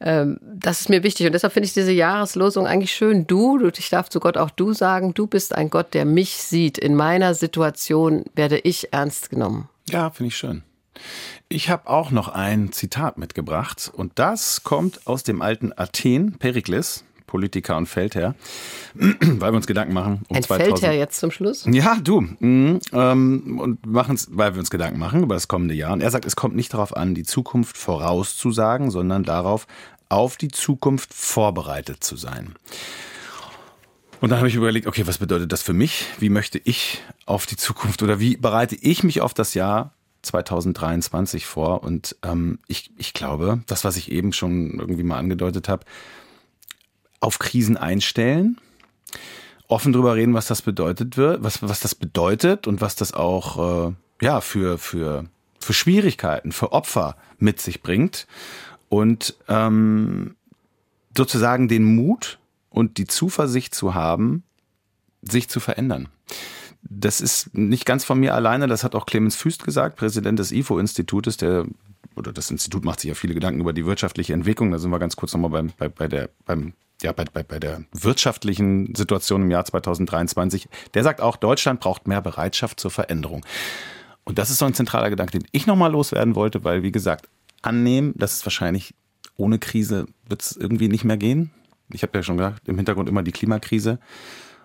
Ähm, 0.00 0.38
das 0.42 0.80
ist 0.80 0.88
mir 0.88 1.02
wichtig. 1.02 1.26
Und 1.26 1.32
deshalb 1.32 1.52
finde 1.52 1.66
ich 1.66 1.74
diese 1.74 1.92
Jahreslosung 1.92 2.66
eigentlich 2.66 2.92
schön. 2.92 3.26
Du, 3.26 3.60
ich 3.76 3.90
darf 3.90 4.08
zu 4.08 4.20
Gott 4.20 4.36
auch 4.36 4.50
du 4.50 4.72
sagen, 4.72 5.14
du 5.14 5.26
bist 5.26 5.54
ein 5.54 5.70
Gott, 5.70 5.94
der 5.94 6.04
mich 6.04 6.36
sieht. 6.36 6.78
In 6.78 6.94
meiner 6.94 7.34
Situation 7.34 8.24
werde 8.34 8.58
ich 8.58 8.92
ernst 8.92 9.30
genommen. 9.30 9.68
Ja, 9.88 10.10
finde 10.10 10.28
ich 10.28 10.36
schön. 10.36 10.62
Ich 11.48 11.68
habe 11.68 11.88
auch 11.88 12.10
noch 12.10 12.28
ein 12.28 12.72
Zitat 12.72 13.18
mitgebracht 13.18 13.90
und 13.92 14.12
das 14.18 14.62
kommt 14.62 15.06
aus 15.06 15.22
dem 15.22 15.42
alten 15.42 15.72
Athen, 15.76 16.38
Perikles, 16.38 17.04
Politiker 17.30 17.76
und 17.76 17.86
Feldherr, 17.86 18.34
weil 18.94 19.52
wir 19.52 19.56
uns 19.56 19.68
Gedanken 19.68 19.94
machen. 19.94 20.22
Um 20.28 20.36
Ein 20.36 20.42
2000. 20.42 20.78
Feldherr 20.78 20.98
jetzt 20.98 21.20
zum 21.20 21.30
Schluss? 21.30 21.64
Ja, 21.70 21.96
du. 22.02 22.20
Mh, 22.20 22.80
ähm, 22.92 23.58
und 23.60 23.86
machen 23.86 24.16
es, 24.16 24.28
weil 24.32 24.54
wir 24.54 24.58
uns 24.58 24.70
Gedanken 24.70 24.98
machen 24.98 25.22
über 25.22 25.34
das 25.34 25.46
kommende 25.46 25.74
Jahr. 25.74 25.92
Und 25.92 26.02
er 26.02 26.10
sagt, 26.10 26.24
es 26.24 26.34
kommt 26.34 26.56
nicht 26.56 26.74
darauf 26.74 26.96
an, 26.96 27.14
die 27.14 27.22
Zukunft 27.22 27.76
vorauszusagen, 27.76 28.90
sondern 28.90 29.22
darauf, 29.22 29.68
auf 30.08 30.36
die 30.36 30.48
Zukunft 30.48 31.14
vorbereitet 31.14 32.02
zu 32.02 32.16
sein. 32.16 32.54
Und 34.20 34.30
dann 34.30 34.38
habe 34.38 34.48
ich 34.48 34.56
überlegt, 34.56 34.86
okay, 34.86 35.06
was 35.06 35.18
bedeutet 35.18 35.52
das 35.52 35.62
für 35.62 35.72
mich? 35.72 36.04
Wie 36.18 36.28
möchte 36.28 36.60
ich 36.64 37.00
auf 37.26 37.46
die 37.46 37.56
Zukunft 37.56 38.02
oder 38.02 38.18
wie 38.18 38.36
bereite 38.36 38.74
ich 38.74 39.04
mich 39.04 39.20
auf 39.20 39.32
das 39.32 39.54
Jahr 39.54 39.94
2023 40.22 41.46
vor? 41.46 41.84
Und 41.84 42.16
ähm, 42.22 42.58
ich, 42.66 42.90
ich 42.98 43.14
glaube, 43.14 43.62
das, 43.66 43.84
was 43.84 43.96
ich 43.96 44.10
eben 44.10 44.32
schon 44.32 44.78
irgendwie 44.78 45.04
mal 45.04 45.18
angedeutet 45.18 45.68
habe, 45.68 45.86
auf 47.20 47.38
Krisen 47.38 47.76
einstellen, 47.76 48.58
offen 49.68 49.92
drüber 49.92 50.16
reden, 50.16 50.34
was 50.34 50.46
das 50.46 50.62
bedeutet 50.62 51.16
wird, 51.16 51.42
was, 51.42 51.62
was 51.62 51.80
das 51.80 51.94
bedeutet 51.94 52.66
und 52.66 52.80
was 52.80 52.96
das 52.96 53.14
auch 53.14 53.88
äh, 53.88 53.92
ja 54.20 54.40
für, 54.40 54.78
für, 54.78 55.26
für 55.60 55.72
Schwierigkeiten, 55.72 56.52
für 56.52 56.72
Opfer 56.72 57.16
mit 57.38 57.60
sich 57.60 57.82
bringt. 57.82 58.26
Und 58.88 59.36
ähm, 59.48 60.34
sozusagen 61.16 61.68
den 61.68 61.84
Mut 61.84 62.38
und 62.70 62.98
die 62.98 63.06
Zuversicht 63.06 63.74
zu 63.74 63.94
haben, 63.94 64.42
sich 65.22 65.48
zu 65.48 65.60
verändern. 65.60 66.08
Das 66.82 67.20
ist 67.20 67.54
nicht 67.54 67.84
ganz 67.84 68.04
von 68.04 68.18
mir 68.18 68.34
alleine, 68.34 68.66
das 68.66 68.84
hat 68.84 68.94
auch 68.94 69.06
Clemens 69.06 69.36
Füst 69.36 69.64
gesagt, 69.64 69.96
Präsident 69.96 70.38
des 70.38 70.50
IFO-Institutes, 70.50 71.36
der 71.36 71.66
oder 72.16 72.32
das 72.32 72.50
Institut 72.50 72.84
macht 72.84 73.00
sich 73.00 73.08
ja 73.08 73.14
viele 73.14 73.34
Gedanken 73.34 73.60
über 73.60 73.72
die 73.72 73.86
wirtschaftliche 73.86 74.32
Entwicklung. 74.32 74.72
Da 74.72 74.78
sind 74.78 74.90
wir 74.90 74.98
ganz 74.98 75.16
kurz 75.16 75.32
nochmal 75.32 75.50
beim, 75.50 75.72
bei, 75.78 75.88
bei, 75.88 76.08
der, 76.08 76.30
beim 76.44 76.72
ja, 77.02 77.12
bei, 77.12 77.24
bei, 77.24 77.42
bei 77.42 77.58
der 77.58 77.82
wirtschaftlichen 77.92 78.94
Situation 78.94 79.42
im 79.42 79.50
Jahr 79.50 79.64
2023, 79.64 80.68
der 80.94 81.02
sagt 81.02 81.20
auch, 81.20 81.36
Deutschland 81.36 81.80
braucht 81.80 82.06
mehr 82.06 82.20
Bereitschaft 82.20 82.80
zur 82.80 82.90
Veränderung. 82.90 83.44
Und 84.24 84.38
das 84.38 84.50
ist 84.50 84.58
so 84.58 84.64
ein 84.64 84.74
zentraler 84.74 85.10
Gedanke, 85.10 85.38
den 85.38 85.48
ich 85.52 85.66
nochmal 85.66 85.92
loswerden 85.92 86.34
wollte, 86.34 86.62
weil, 86.64 86.82
wie 86.82 86.92
gesagt, 86.92 87.28
annehmen, 87.62 88.12
dass 88.16 88.36
es 88.36 88.46
wahrscheinlich 88.46 88.94
ohne 89.36 89.58
Krise 89.58 90.06
wird 90.28 90.42
es 90.42 90.56
irgendwie 90.56 90.88
nicht 90.88 91.04
mehr 91.04 91.16
gehen. 91.16 91.50
Ich 91.92 92.02
habe 92.02 92.16
ja 92.18 92.22
schon 92.22 92.36
gesagt, 92.36 92.68
im 92.68 92.76
Hintergrund 92.76 93.08
immer 93.08 93.22
die 93.22 93.32
Klimakrise. 93.32 93.98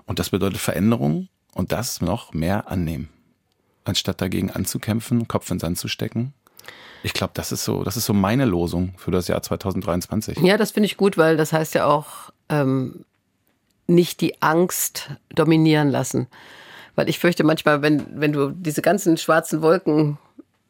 Und 0.05 0.19
das 0.19 0.29
bedeutet 0.29 0.59
Veränderung 0.59 1.29
und 1.53 1.71
das 1.71 2.01
noch 2.01 2.33
mehr 2.33 2.69
annehmen. 2.69 3.09
Anstatt 3.85 4.21
dagegen 4.21 4.51
anzukämpfen, 4.51 5.27
Kopf 5.27 5.49
in 5.49 5.55
den 5.55 5.61
Sand 5.61 5.77
zu 5.77 5.87
stecken 5.87 6.33
ich 7.05 7.13
glaube, 7.13 7.33
das 7.35 7.51
ist 7.51 7.63
so, 7.63 7.83
das 7.83 7.97
ist 7.97 8.05
so 8.05 8.13
meine 8.13 8.45
Losung 8.45 8.95
für 8.97 9.11
das 9.11 9.27
Jahr 9.27 9.39
2023. 9.39 10.39
Ja, 10.39 10.57
das 10.57 10.71
finde 10.71 10.87
ich 10.87 10.97
gut, 10.97 11.19
weil 11.19 11.37
das 11.37 11.53
heißt 11.53 11.75
ja 11.75 11.85
auch 11.85 12.31
ähm, 12.49 13.05
nicht 13.85 14.21
die 14.21 14.41
Angst 14.41 15.11
dominieren 15.29 15.91
lassen. 15.91 16.25
Weil 16.95 17.07
ich 17.07 17.19
fürchte 17.19 17.43
manchmal, 17.43 17.83
wenn, 17.83 18.19
wenn 18.19 18.33
du 18.33 18.49
diese 18.49 18.81
ganzen 18.81 19.17
schwarzen 19.17 19.61
Wolken 19.61 20.17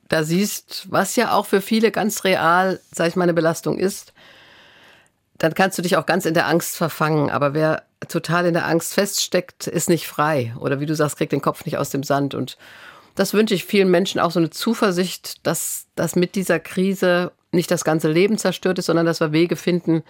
da 0.10 0.24
siehst, 0.24 0.88
was 0.90 1.16
ja 1.16 1.32
auch 1.32 1.46
für 1.46 1.62
viele 1.62 1.90
ganz 1.90 2.26
real, 2.26 2.82
sag 2.92 3.08
ich 3.08 3.16
mal, 3.16 3.24
eine 3.24 3.34
Belastung 3.34 3.78
ist, 3.80 4.12
dann 5.38 5.54
kannst 5.54 5.78
du 5.78 5.84
dich 5.84 5.96
auch 5.96 6.06
ganz 6.06 6.26
in 6.26 6.34
der 6.34 6.48
Angst 6.48 6.76
verfangen. 6.76 7.30
Aber 7.30 7.54
wer 7.54 7.84
total 8.10 8.46
in 8.46 8.56
der 8.56 8.68
Angst 8.68 8.94
feststeckt, 8.94 9.68
ist 9.68 9.88
nicht 9.88 10.06
frei. 10.06 10.54
Oder 10.60 10.82
wie 10.82 10.86
du 10.86 10.96
sagst, 10.96 11.16
kriegt 11.16 11.32
den 11.32 11.42
Kopf 11.42 11.64
nicht 11.64 11.78
aus 11.78 11.92
dem 11.92 12.04
Sand. 12.04 12.36
Und 12.36 12.58
das 13.16 13.34
wünsche 13.34 13.56
ich 13.56 13.66
vielen 13.66 13.90
Menschen 13.90 14.20
auch 14.20 14.32
so 14.32 14.40
eine 14.40 14.50
Zuversicht, 14.50 15.46
dass, 15.48 15.88
dass 15.96 16.16
mit 16.16 16.36
dieser 16.36 16.60
Krise 16.60 17.32
nicht 17.52 17.72
das 17.72 17.86
ganze 17.86 18.12
Leben 18.12 18.38
zerstört 18.38 18.78
ist, 18.78 18.88
sondern 18.88 19.06
dass 19.06 19.22
wir 19.22 19.32
Wege 19.32 19.56
finden, 19.56 20.04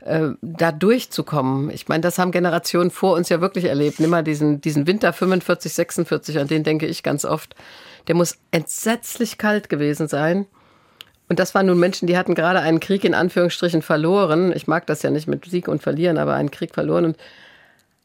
äh, 0.00 0.28
da 0.40 0.70
durchzukommen. 0.70 1.70
Ich 1.70 1.88
meine, 1.88 2.02
das 2.02 2.18
haben 2.18 2.30
Generationen 2.30 2.90
vor 2.90 3.16
uns 3.16 3.28
ja 3.28 3.40
wirklich 3.40 3.64
erlebt. 3.64 3.98
Nimm 3.98 4.10
mal 4.10 4.22
diesen, 4.22 4.60
diesen 4.60 4.86
Winter 4.86 5.12
45, 5.12 5.72
46, 5.72 6.38
an 6.38 6.48
den 6.48 6.62
denke 6.62 6.86
ich 6.86 7.02
ganz 7.02 7.24
oft. 7.24 7.56
Der 8.06 8.14
muss 8.14 8.38
entsetzlich 8.52 9.36
kalt 9.36 9.68
gewesen 9.68 10.06
sein. 10.08 10.46
Und 11.28 11.38
das 11.40 11.54
waren 11.54 11.66
nun 11.66 11.80
Menschen, 11.80 12.06
die 12.06 12.18
hatten 12.18 12.34
gerade 12.34 12.60
einen 12.60 12.80
Krieg 12.80 13.02
in 13.02 13.14
Anführungsstrichen 13.14 13.82
verloren. 13.82 14.52
Ich 14.54 14.66
mag 14.66 14.86
das 14.86 15.02
ja 15.02 15.10
nicht 15.10 15.26
mit 15.26 15.46
Sieg 15.46 15.68
und 15.68 15.82
Verlieren, 15.82 16.18
aber 16.18 16.34
einen 16.34 16.50
Krieg 16.50 16.74
verloren 16.74 17.06
und 17.06 17.16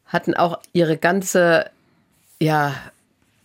hatten 0.06 0.34
auch 0.34 0.60
ihre 0.74 0.98
ganze, 0.98 1.66
ja, 2.40 2.74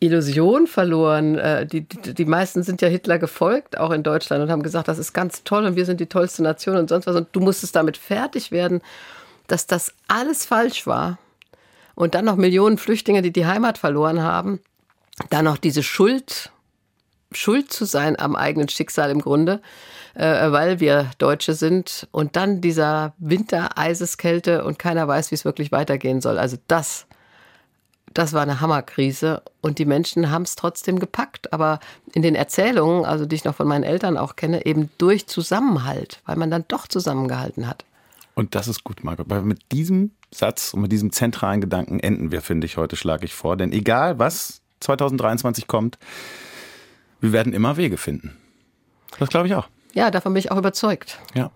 Illusion 0.07 0.67
verloren. 0.67 1.37
Äh, 1.37 1.67
die, 1.67 1.83
die, 1.83 2.14
die 2.14 2.25
meisten 2.25 2.62
sind 2.62 2.83
ja 2.83 2.88
Hitler 2.88 3.19
gefolgt, 3.19 3.79
auch 3.79 3.90
in 3.90 4.03
Deutschland, 4.03 4.43
und 4.43 4.51
haben 4.51 4.62
gesagt, 4.62 4.88
das 4.88 4.99
ist 4.99 5.12
ganz 5.12 5.45
toll 5.45 5.64
und 5.64 5.77
wir 5.77 5.87
sind 5.87 6.01
die 6.01 6.07
tollste 6.07 6.43
Nation 6.43 6.77
und 6.77 6.88
sonst 6.88 7.07
was. 7.07 7.17
Und 7.17 7.29
du 7.33 7.40
musstest 7.40 7.77
damit 7.77 7.97
fertig 7.97 8.51
werden, 8.51 8.81
dass 9.47 9.67
das 9.67 9.93
alles 10.09 10.45
falsch 10.45 10.87
war. 10.87 11.19
Und 11.95 12.14
dann 12.14 12.25
noch 12.25 12.37
Millionen 12.37 12.79
Flüchtlinge, 12.79 13.23
die 13.23 13.33
die 13.33 13.47
Heimat 13.47 13.79
verloren 13.79 14.23
haben. 14.23 14.61
Dann 15.31 15.45
noch 15.45 15.59
diese 15.59 15.83
Schuld, 15.83 16.51
schuld 17.31 17.73
zu 17.73 17.85
sein 17.85 18.19
am 18.19 18.35
eigenen 18.35 18.69
Schicksal 18.69 19.11
im 19.11 19.21
Grunde, 19.21 19.61
äh, 20.14 20.51
weil 20.51 20.81
wir 20.81 21.11
Deutsche 21.19 21.55
sind. 21.55 22.09
Und 22.11 22.37
dann 22.37 22.61
dieser 22.61 23.14
Winter, 23.19 23.79
Eiseskälte 23.79 24.64
und 24.64 24.79
keiner 24.79 25.07
weiß, 25.07 25.31
wie 25.31 25.37
es 25.37 25.45
wirklich 25.45 25.71
weitergehen 25.71 26.21
soll. 26.21 26.38
Also 26.38 26.57
das, 26.67 27.07
das 28.14 28.33
war 28.33 28.42
eine 28.42 28.61
Hammerkrise. 28.61 29.42
Und 29.61 29.79
die 29.79 29.85
Menschen 29.85 30.31
haben 30.31 30.42
es 30.42 30.57
trotzdem 30.57 30.98
gepackt. 30.98 31.53
Aber 31.53 31.81
in 32.12 32.22
den 32.22 32.35
Erzählungen, 32.35 33.05
also 33.05 33.27
die 33.27 33.37
ich 33.37 33.44
noch 33.44 33.57
von 33.57 33.68
meinen 33.68 33.85
Eltern 33.85 34.16
auch 34.16 34.37
kenne, 34.37 34.64
eben 34.64 34.90
durch 34.98 35.27
Zusammenhalt, 35.27 36.20
weil 36.24 36.37
man 36.37 36.50
dann 36.50 36.64
doch 36.68 36.88
zusammengehalten 36.88 37.66
hat. 37.66 37.85
Und 38.35 38.55
das 38.55 38.68
ist 38.68 38.85
gut, 38.85 39.05
Margot. 39.05 39.29
Weil 39.29 39.42
mit 39.42 39.72
diesem 39.72 40.12
Satz 40.33 40.74
und 40.74 40.81
mit 40.81 40.92
diesem 40.92 41.12
zentralen 41.12 41.61
Gedanken 41.61 42.00
enden 42.00 42.33
wir, 42.33 42.40
finde 42.40 42.66
ich, 42.66 42.77
heute 42.77 42.96
schlage 42.96 43.24
ich 43.24 43.35
vor. 43.35 43.57
Denn 43.57 43.72
egal 43.72 44.18
was 44.18 44.62
2023 44.81 45.66
kommt, 45.66 45.98
wir 47.20 47.33
werden 47.33 47.53
immer 47.53 47.77
Wege 47.77 47.96
finden. 47.96 48.37
Das 49.18 49.29
glaube 49.29 49.46
ich 49.46 49.55
auch. 49.55 49.68
Ja, 49.92 50.11
davon 50.11 50.35
bin 50.35 50.40
ich 50.40 50.50
auch 50.50 50.59
überzeugt. 50.59 51.20
Ja. 51.35 51.50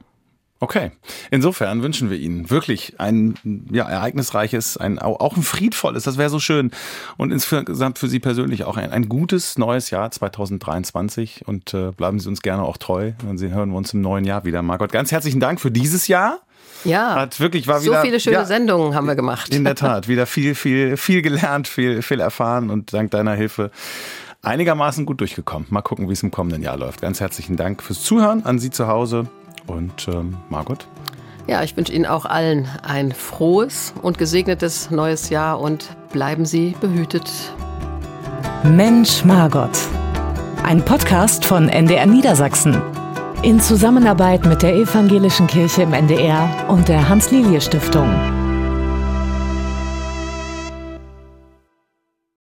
Okay. 0.61 0.91
Insofern 1.31 1.83
wünschen 1.83 2.11
wir 2.11 2.19
Ihnen 2.19 2.51
wirklich 2.51 2.95
ein 2.99 3.67
ja, 3.71 3.89
ereignisreiches, 3.89 4.77
ein, 4.77 4.99
auch 4.99 5.37
ein 5.37 5.43
friedvolles, 5.43 6.03
das 6.03 6.19
wäre 6.19 6.31
so 6.31 6.41
schön. 6.41 6.73
Und 7.17 7.33
insgesamt 7.33 7.99
für 7.99 8.09
Sie 8.09 8.19
persönlich 8.19 8.65
auch 8.65 8.77
ein, 8.77 8.91
ein 8.91 9.09
gutes 9.09 9.57
neues 9.57 9.91
Jahr 9.91 10.11
2023. 10.11 11.43
Und 11.47 11.75
äh, 11.75 11.93
bleiben 11.93 12.19
Sie 12.19 12.29
uns 12.29 12.43
gerne 12.43 12.65
auch 12.65 12.77
treu. 12.77 13.13
Und 13.29 13.39
Sie 13.39 13.51
hören 13.51 13.71
wir 13.71 13.77
uns 13.77 13.95
im 13.95 14.01
neuen 14.01 14.25
Jahr 14.25 14.45
wieder. 14.45 14.63
Margot, 14.63 14.91
ganz 14.91 15.13
herzlichen 15.13 15.39
Dank 15.39 15.61
für 15.61 15.71
dieses 15.71 16.09
Jahr. 16.09 16.41
Ja, 16.85 17.15
hat 17.15 17.41
wirklich 17.41 17.67
war 17.67 17.81
so 17.81 17.91
wieder, 17.91 18.03
viele 18.03 18.21
schöne 18.21 18.37
ja, 18.37 18.45
Sendungen 18.45 18.95
haben 18.95 19.07
wir 19.07 19.17
gemacht. 19.17 19.53
In 19.53 19.65
der 19.65 19.75
Tat, 19.75 20.07
wieder 20.07 20.27
viel, 20.27 20.55
viel, 20.55 20.97
viel 20.97 21.23
gelernt, 21.23 21.67
viel, 21.67 22.03
viel 22.03 22.21
erfahren 22.21 22.71
und 22.71 22.93
dank 22.93 23.11
deiner 23.11 23.35
Hilfe 23.35 23.71
einigermaßen 24.43 25.05
gut 25.05 25.21
durchgekommen. 25.21 25.67
Mal 25.71 25.83
gucken, 25.83 26.09
wie 26.09 26.13
es 26.13 26.23
im 26.23 26.31
kommenden 26.31 26.63
Jahr 26.63 26.77
läuft. 26.77 27.01
Ganz 27.01 27.21
herzlichen 27.21 27.57
Dank 27.57 27.83
fürs 27.83 28.03
Zuhören 28.03 28.45
an 28.45 28.59
Sie 28.59 28.71
zu 28.71 28.87
Hause 28.87 29.29
und 29.69 30.09
ähm, 30.09 30.37
Margot. 30.49 30.87
Ja, 31.47 31.63
ich 31.63 31.77
wünsche 31.77 31.93
Ihnen 31.93 32.07
auch 32.07 32.27
allen 32.27 32.69
ein 32.83 33.13
frohes 33.13 33.95
und 34.03 34.19
gesegnetes 34.19 34.91
neues 34.91 35.31
Jahr 35.31 35.61
und 35.61 35.89
bleiben 36.13 36.45
Sie 36.45 36.75
behütet. 36.81 37.31
Mensch 38.65 39.25
Margot. 39.25 39.71
Ein 40.63 40.85
Podcast 40.85 41.45
von 41.45 41.69
NDR 41.69 42.07
Niedersachsen. 42.07 42.83
In 43.43 43.61
Zusammenarbeit 43.61 44.45
mit 44.45 44.63
der 44.63 44.75
Evangelischen 44.75 45.47
Kirche 45.47 45.83
im 45.83 45.93
NDR 45.93 46.67
und 46.69 46.89
der 46.89 47.09
Hans-Lilie-Stiftung. 47.09 48.48